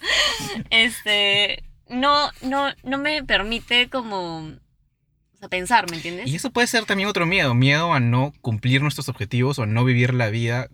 Este, 0.69 1.63
no, 1.89 2.29
no, 2.41 2.71
no 2.83 2.97
me 2.97 3.23
permite 3.23 3.89
como, 3.89 4.37
o 4.47 5.37
sea, 5.39 5.49
pensar, 5.49 5.89
¿me 5.89 5.97
entiendes? 5.97 6.27
Y 6.27 6.35
eso 6.35 6.51
puede 6.51 6.67
ser 6.67 6.85
también 6.85 7.09
otro 7.09 7.25
miedo, 7.25 7.53
miedo 7.53 7.93
a 7.93 7.99
no 7.99 8.33
cumplir 8.41 8.81
nuestros 8.81 9.09
objetivos 9.09 9.59
o 9.59 9.63
a 9.63 9.67
no 9.67 9.83
vivir 9.85 10.13
la 10.13 10.29
vida 10.29 10.69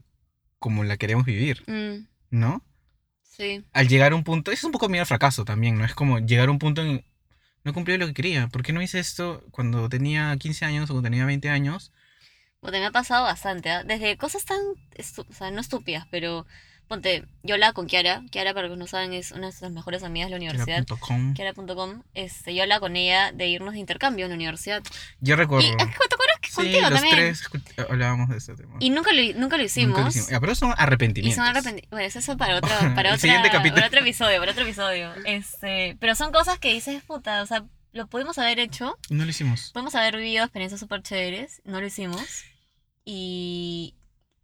como 0.59 0.83
la 0.83 0.97
queremos 0.97 1.25
vivir, 1.25 1.63
Mm, 1.67 2.07
¿no? 2.31 2.63
sí, 3.23 3.63
Al 3.71 3.87
llegar 3.87 4.11
a 4.11 4.15
un 4.15 4.23
punto, 4.25 4.51
eso 4.51 4.59
es 4.59 4.63
un 4.65 4.71
poco 4.73 4.89
miedo 4.89 5.01
al 5.03 5.07
fracaso 5.07 5.45
también, 5.45 5.77
¿no? 5.77 5.85
Es 5.85 5.95
como 5.95 6.19
llegar 6.19 6.49
a 6.49 6.51
un 6.51 6.59
punto 6.59 6.81
en 6.81 7.05
no 7.63 7.71
he 7.71 7.73
cumplido 7.73 7.99
lo 7.99 8.07
que 8.07 8.13
quería. 8.13 8.47
¿Por 8.47 8.63
qué 8.63 8.73
no 8.73 8.81
hice 8.81 8.99
esto 8.99 9.43
cuando 9.51 9.89
tenía 9.89 10.35
15 10.37 10.65
años 10.65 10.89
o 10.89 10.93
cuando 10.93 11.09
tenía 11.09 11.25
20 11.25 11.49
años? 11.49 11.91
Porque 12.59 12.79
me 12.79 12.87
ha 12.87 12.91
pasado 12.91 13.23
bastante, 13.23 13.69
¿ah? 13.69 13.83
Desde 13.83 14.17
cosas 14.17 14.45
tan, 14.45 14.59
o 14.59 15.33
sea, 15.33 15.51
no 15.51 15.61
estúpidas, 15.61 16.05
pero 16.11 16.45
ponte, 16.89 17.23
yo 17.43 17.53
hablaba 17.53 17.71
con 17.73 17.85
Kiara, 17.87 18.23
Kiara 18.31 18.53
para 18.53 18.67
los 18.67 18.75
que 18.75 18.79
no 18.79 18.87
saben 18.87 19.13
es 19.13 19.31
una 19.31 19.41
de 19.41 19.45
nuestras 19.47 19.71
mejores 19.71 20.03
amigas 20.03 20.27
de 20.27 20.31
la 20.31 20.37
universidad, 20.37 20.79
Era.com. 20.79 21.33
Kiara.com, 21.35 22.01
este, 22.15 22.53
yo 22.55 22.63
hablaba 22.63 22.81
con 22.81 22.95
ella 22.95 23.31
de 23.31 23.47
irnos 23.47 23.75
de 23.75 23.79
intercambio 23.79 24.25
en 24.25 24.31
la 24.31 24.35
universidad. 24.35 24.81
Yo 25.21 25.35
recuerdo. 25.35 25.67
Y, 25.67 25.77
¿te 25.77 25.83
acuerdas 25.83 26.28
que 26.41 26.49
sí, 26.49 26.55
contigo 26.55 26.81
los 26.81 26.91
también? 26.93 27.15
tres 27.15 27.43
hablábamos 27.89 28.29
de 28.29 28.37
ese 28.37 28.55
tema. 28.55 28.75
Y 28.79 28.89
nunca 28.89 29.11
lo, 29.13 29.21
nunca 29.39 29.57
lo 29.57 29.63
hicimos. 29.63 29.89
Nunca 29.89 30.01
lo 30.03 30.07
hicimos. 30.09 30.29
Ya, 30.29 30.39
pero 30.39 30.55
son 30.55 30.69
Y 30.69 30.73
arrepentimientos. 30.77 31.35
son 31.43 31.45
arrepentidos. 31.55 31.89
Bueno, 31.89 32.05
eso 32.07 32.19
es 32.19 32.25
para 32.37 32.55
otro, 32.57 32.69
para 32.95 33.13
otra, 33.15 33.41
para 33.41 33.87
otro 33.87 33.99
episodio, 34.01 34.39
para 34.39 34.51
otro 34.51 34.63
episodio. 34.63 35.11
Este, 35.25 35.97
pero 35.99 36.15
son 36.15 36.31
cosas 36.31 36.59
que 36.59 36.73
dices, 36.73 37.03
puta, 37.03 37.41
o 37.41 37.45
sea, 37.45 37.65
lo 37.91 38.07
pudimos 38.07 38.37
haber 38.37 38.59
hecho, 38.59 38.97
Y 39.09 39.15
no 39.15 39.23
lo 39.25 39.29
hicimos. 39.31 39.71
podemos 39.73 39.95
haber 39.95 40.15
vivido 40.17 40.43
experiencias 40.43 40.79
súper 40.79 41.01
chéveres, 41.01 41.61
no 41.65 41.81
lo 41.81 41.87
hicimos. 41.87 42.21
Y, 43.05 43.95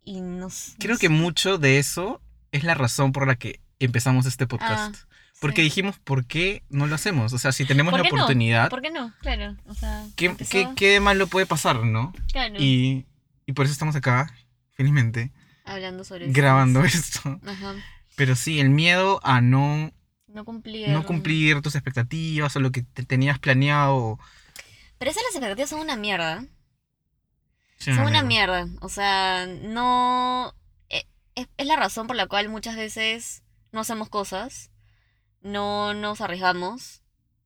y 0.04 0.22
nos... 0.22 0.76
Creo 0.80 0.92
nos- 0.94 1.00
que 1.00 1.10
mucho 1.10 1.58
de 1.58 1.78
eso 1.80 2.22
es 2.52 2.64
la 2.64 2.74
razón 2.74 3.12
por 3.12 3.28
la 3.28 3.36
que 3.36 3.62
empezamos 3.80 4.26
este 4.26 4.48
podcast. 4.48 4.96
Ah, 4.96 5.08
Porque 5.42 5.58
sí. 5.58 5.64
dijimos, 5.64 6.00
¿por 6.00 6.26
qué 6.26 6.64
no 6.70 6.88
lo 6.88 6.96
hacemos? 6.96 7.34
O 7.34 7.38
sea, 7.38 7.52
si 7.52 7.66
tenemos 7.66 7.92
¿Por 7.92 8.00
la 8.00 8.04
qué 8.04 8.10
no? 8.10 8.16
oportunidad, 8.24 8.70
¿Por 8.70 8.82
qué 8.82 8.90
no? 8.92 9.14
Claro, 9.22 9.56
o 9.68 9.74
sea, 9.74 10.06
¿qué, 10.16 10.28
empezó- 10.28 10.50
qué, 10.52 10.70
qué 10.76 11.00
malo 11.00 11.28
puede 11.28 11.46
pasar, 11.46 11.84
no? 11.84 12.14
claro, 12.32 12.56
Y, 12.58 13.06
y 13.46 13.54
por 13.54 13.66
eso 13.66 13.74
estamos 13.74 13.96
acá, 13.96 14.34
felizmente, 14.72 15.32
hablando 15.66 16.04
sobre 16.04 16.26
eso. 16.26 16.34
grabando 16.34 16.84
esto. 16.86 17.40
Ajá, 17.46 17.74
Pero 18.16 18.36
sí, 18.36 18.60
el 18.60 18.70
miedo 18.70 19.20
a 19.24 19.42
no, 19.42 19.92
no 20.28 20.46
cumplir. 20.46 20.90
no 20.90 21.06
cumplir 21.06 21.62
tus 21.62 21.76
expectativas 21.76 22.56
o 22.56 22.60
lo 22.62 22.72
que 22.72 22.84
te 22.84 23.04
tenías 23.04 23.38
planeado. 23.40 24.18
Pero 24.98 25.12
esas 25.12 25.24
las 25.24 25.36
expectativas 25.36 25.70
son 25.70 25.82
una 25.82 25.98
mierda. 25.98 26.46
Sí, 27.78 27.94
Son 27.94 28.06
una 28.08 28.24
mierda. 28.24 28.64
mierda. 28.66 28.80
O 28.82 28.88
sea, 28.90 29.46
no. 29.48 30.54
e- 30.90 31.06
Es, 31.36 31.48
es 31.58 31.68
la 31.68 31.76
razón 31.76 32.08
por 32.08 32.16
la 32.16 32.28
cual 32.28 32.48
muchas 32.48 32.78
veces 32.78 33.44
no 33.74 33.82
hacemos 33.82 34.08
cosas, 34.08 34.72
no 35.46 35.94
nos 35.94 36.22
arriesgamos, 36.22 37.02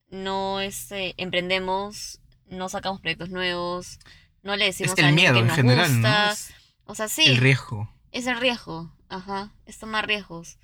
no 0.09 0.61
este, 0.61 1.13
emprendemos, 1.21 2.21
no 2.47 2.69
sacamos 2.69 3.01
proyectos 3.01 3.29
nuevos, 3.29 3.99
no 4.41 4.55
le 4.55 4.65
decimos 4.65 4.97
Es 4.97 5.03
a 5.03 5.09
el 5.09 5.15
miedo 5.15 5.33
que 5.33 5.39
en 5.41 5.47
nos 5.47 5.55
general, 5.55 5.91
gusta. 5.91 6.25
¿no? 6.27 6.31
Es 6.31 6.53
O 6.85 6.95
sea, 6.95 7.07
sí, 7.09 7.25
El 7.27 7.37
riesgo. 7.37 7.93
es 8.11 8.25
el 8.25 8.39
riesgo. 8.39 8.91
Ajá, 9.09 9.51
es 9.65 9.77
tomar 9.77 10.07
riesgos. 10.07 10.57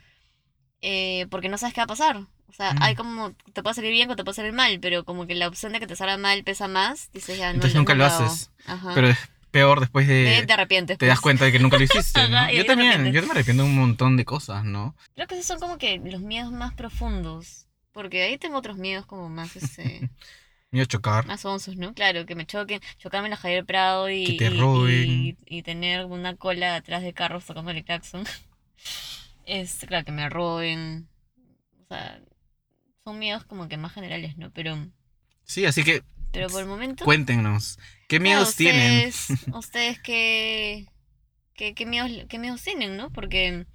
Eh, 0.81 1.27
porque 1.29 1.49
no 1.49 1.57
sabes 1.57 1.73
qué 1.73 1.81
va 1.81 1.85
a 1.85 1.87
pasar. 1.87 2.17
O 2.47 2.53
sea, 2.53 2.73
Mm. 2.73 2.83
hay 2.83 2.95
como, 2.95 3.33
te 3.53 3.61
puede 3.63 3.73
salir 3.75 3.91
bien 3.91 4.09
o 4.09 4.15
te 4.15 4.23
puede 4.23 4.35
salir 4.35 4.53
mal, 4.53 4.79
pero 4.79 5.03
como 5.03 5.27
que 5.27 5.35
la 5.35 5.47
opción 5.47 5.73
de 5.73 5.79
que 5.79 5.87
te 5.87 5.95
salga 5.95 6.17
mal 6.17 6.43
pesa 6.43 6.67
más, 6.67 7.11
dices 7.11 7.37
ya, 7.37 7.47
no 7.49 7.55
Entonces 7.55 7.75
nunca 7.75 7.95
lo 7.95 8.05
hago. 8.05 8.23
haces. 8.25 8.51
Ajá. 8.65 8.91
Pero 8.95 9.09
peor 9.55 9.79
después 9.79 10.05
de... 10.07 10.37
te, 10.41 10.45
te 10.47 10.53
arrepientes. 10.53 10.97
te 10.97 11.05
das 11.05 11.21
cuenta 11.21 11.45
de 11.45 11.53
que 11.53 11.59
nunca 11.59 11.77
lo 11.77 11.83
hiciste, 11.85 12.19
Yo 12.53 12.65
también, 12.65 13.11
yo 13.13 13.21
me 13.23 13.31
arrepiento 13.31 13.63
de 13.63 13.69
un 13.69 13.75
montón 13.75 14.17
de 14.17 14.25
cosas, 14.25 14.65
¿no? 14.65 14.95
Creo 15.15 15.27
que 15.27 15.35
esos 15.35 15.45
son 15.47 15.59
como 15.59 15.77
que 15.77 15.97
los 16.03 16.19
miedos 16.21 16.51
más 16.51 16.73
profundos. 16.73 17.67
Porque 17.93 18.23
ahí 18.23 18.37
tengo 18.37 18.57
otros 18.57 18.77
miedos 18.77 19.05
como 19.05 19.29
más, 19.29 19.55
este, 19.55 20.09
Miedo 20.71 20.83
a 20.83 20.87
chocar. 20.87 21.25
más 21.25 21.45
onzos, 21.45 21.77
¿no? 21.77 21.93
Claro, 21.93 22.25
que 22.25 22.35
me 22.35 22.45
choquen, 22.45 22.81
chocarme 22.97 23.27
en 23.27 23.31
la 23.31 23.37
Javier 23.37 23.63
Prado 23.65 24.09
y, 24.09 24.25
Que 24.25 24.49
te 24.49 24.53
y- 24.55 24.59
roben. 24.59 25.09
y, 25.09 25.37
y 25.45 25.61
tener 25.63 26.03
una 26.05 26.35
cola 26.35 26.75
atrás 26.75 27.01
de 27.01 27.13
carros 27.13 27.45
tocando 27.45 27.71
el 27.71 27.83
claxon. 27.85 28.25
Es, 29.45 29.85
claro, 29.87 30.03
que 30.05 30.11
me 30.11 30.27
roben. 30.29 31.07
O 31.83 31.87
sea, 31.87 32.19
son 33.03 33.19
miedos 33.19 33.43
como 33.45 33.67
que 33.67 33.77
más 33.77 33.93
generales, 33.93 34.37
¿no? 34.37 34.49
Pero, 34.51 34.75
Sí, 35.43 35.65
así 35.65 35.83
que 35.83 36.01
pero 36.35 36.49
por 36.49 36.61
el 36.61 36.67
momento... 36.67 37.03
cuéntenos. 37.05 37.77
¿Qué 38.07 38.17
claro, 38.19 38.23
miedos 38.23 38.55
tienen? 38.55 39.07
ustedes, 39.09 39.47
Ustedes 39.53 39.99
qué, 40.01 40.85
qué, 41.55 41.73
qué 41.73 41.85
miedos, 41.85 42.11
qué 42.29 42.37
miedos 42.37 42.61
tienen, 42.61 42.97
¿no? 42.97 43.09
Porque 43.11 43.65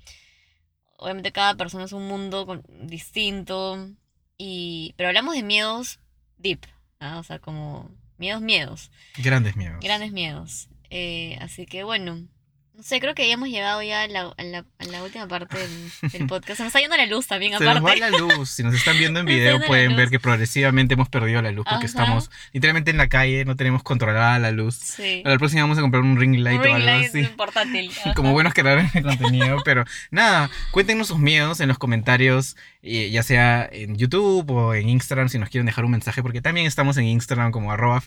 obviamente 0.97 1.33
cada 1.33 1.55
persona 1.57 1.85
es 1.85 1.93
un 1.93 2.07
mundo 2.07 2.47
con- 2.47 2.63
distinto. 2.87 3.91
Y, 4.39 4.95
pero 4.97 5.09
hablamos 5.09 5.35
de 5.35 5.43
miedos 5.43 5.99
deep, 6.39 6.61
¿ah? 7.01 7.19
o 7.19 7.23
sea, 7.25 7.39
como 7.41 7.91
miedos, 8.19 8.41
miedos, 8.41 8.91
Grandes 9.19 9.57
miedos. 9.57 9.81
grandes 9.81 10.13
miedos. 10.13 10.69
Eh, 10.91 11.37
así 11.41 11.67
que 11.67 11.85
bueno, 11.85 12.27
no 12.81 12.85
sé, 12.85 12.99
creo 12.99 13.15
que 13.15 13.29
ya 13.29 13.35
hemos 13.35 13.51
llegado 13.51 13.83
ya 13.83 14.05
a 14.05 14.09
la, 14.09 14.33
a 14.39 14.43
la, 14.43 14.65
a 14.79 14.85
la 14.87 15.03
última 15.03 15.29
parte 15.29 15.59
del, 15.59 16.11
del 16.13 16.27
podcast. 16.27 16.57
Se 16.57 16.63
nos 16.63 16.69
está 16.69 16.81
yendo 16.81 16.97
la 16.97 17.05
luz 17.05 17.27
también, 17.27 17.53
Se 17.59 17.63
nos 17.63 17.75
va 17.75 17.79
aparte. 17.79 18.01
la 18.01 18.09
luz. 18.09 18.49
Si 18.49 18.63
nos 18.63 18.75
están 18.75 18.97
viendo 18.99 19.21
en 19.21 19.27
video 19.27 19.61
pueden 19.67 19.97
ver 19.97 20.09
que 20.09 20.19
progresivamente 20.19 20.95
hemos 20.95 21.11
perdido 21.11 21.43
la 21.43 21.51
luz 21.51 21.67
porque 21.67 21.85
Ajá. 21.85 22.03
estamos 22.03 22.31
literalmente 22.55 22.91
en 22.91 22.97
la 22.97 23.09
calle, 23.11 23.45
no 23.45 23.55
tenemos 23.55 23.83
controlada 23.83 24.39
la 24.39 24.51
luz. 24.51 24.77
Sí. 24.77 25.21
A 25.27 25.29
la 25.29 25.37
próxima 25.37 25.61
vamos 25.61 25.77
a 25.77 25.83
comprar 25.83 26.03
un 26.03 26.19
ring 26.19 26.37
light 26.39 26.59
Un 26.63 26.69
o 26.69 26.75
algo 26.75 26.87
light 26.87 27.09
así. 27.09 27.23
portátil. 27.37 27.91
ajá. 28.01 28.15
Como 28.15 28.33
buenos 28.33 28.55
creadores 28.55 28.91
de 28.95 29.03
contenido, 29.03 29.59
pero 29.63 29.85
nada, 30.11 30.49
cuéntenos 30.71 31.09
sus 31.09 31.19
miedos 31.19 31.61
en 31.61 31.69
los 31.69 31.77
comentarios, 31.77 32.57
eh, 32.83 33.11
ya 33.11 33.23
sea 33.23 33.69
en 33.71 33.97
YouTube 33.99 34.51
o 34.53 34.73
en 34.75 34.89
Instagram 34.89 35.29
si 35.29 35.39
nos 35.39 35.51
quieren 35.51 35.67
dejar 35.67 35.85
un 35.85 35.91
mensaje, 35.91 36.23
porque 36.23 36.41
también 36.41 36.67
estamos 36.67 36.97
en 36.97 37.05
Instagram 37.05 37.53
como 37.53 37.73
arroba 37.73 38.01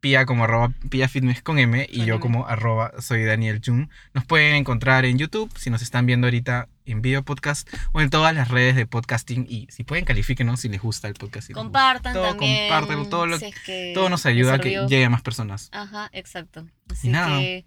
Pia 0.00 0.26
como 0.26 0.44
arroba 0.44 0.72
Pia 0.90 1.08
Fitness 1.08 1.42
con 1.42 1.58
M 1.58 1.84
y 1.90 1.98
Con 1.98 2.06
yo 2.06 2.14
M. 2.14 2.20
como 2.20 2.46
arroba 2.46 2.92
soy 3.00 3.24
Daniel 3.24 3.60
Jun. 3.64 3.90
Nos 4.14 4.24
pueden 4.24 4.54
encontrar 4.54 5.04
en 5.04 5.18
YouTube 5.18 5.50
si 5.58 5.70
nos 5.70 5.82
están 5.82 6.06
viendo 6.06 6.28
ahorita 6.28 6.68
en 6.86 7.02
video 7.02 7.24
podcast 7.24 7.68
o 7.92 8.00
en 8.00 8.08
todas 8.08 8.32
las 8.32 8.48
redes 8.48 8.76
de 8.76 8.86
podcasting 8.86 9.46
y 9.48 9.66
si 9.70 9.82
pueden 9.82 10.04
califíquenos 10.04 10.60
si 10.60 10.68
les 10.68 10.80
gusta 10.80 11.08
el 11.08 11.14
podcast. 11.14 11.48
si. 11.48 11.52
Compartan 11.52 12.12
Todo, 12.14 12.28
también. 12.28 12.68
compártanlo, 12.68 13.08
todo 13.08 13.26
lo- 13.26 13.38
si 13.40 13.46
es 13.46 13.54
que 13.66 13.90
Todo 13.92 14.08
nos 14.08 14.24
ayuda 14.24 14.54
a 14.54 14.58
que 14.60 14.70
llegue 14.88 15.04
a 15.04 15.10
más 15.10 15.22
personas. 15.22 15.68
Ajá, 15.72 16.08
exacto. 16.12 16.64
Así 16.88 17.08
nada. 17.08 17.40
que 17.40 17.66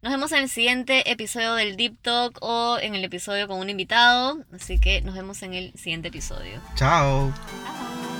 nos 0.00 0.12
vemos 0.12 0.30
en 0.30 0.44
el 0.44 0.48
siguiente 0.48 1.10
episodio 1.10 1.54
del 1.54 1.76
Deep 1.76 1.96
Talk 2.02 2.38
o 2.40 2.78
en 2.80 2.94
el 2.94 3.02
episodio 3.04 3.48
con 3.48 3.58
un 3.58 3.68
invitado. 3.68 4.44
Así 4.52 4.78
que 4.78 5.00
nos 5.02 5.16
vemos 5.16 5.42
en 5.42 5.54
el 5.54 5.72
siguiente 5.74 6.06
episodio. 6.08 6.60
Chao. 6.76 7.32
Chao. 7.34 8.13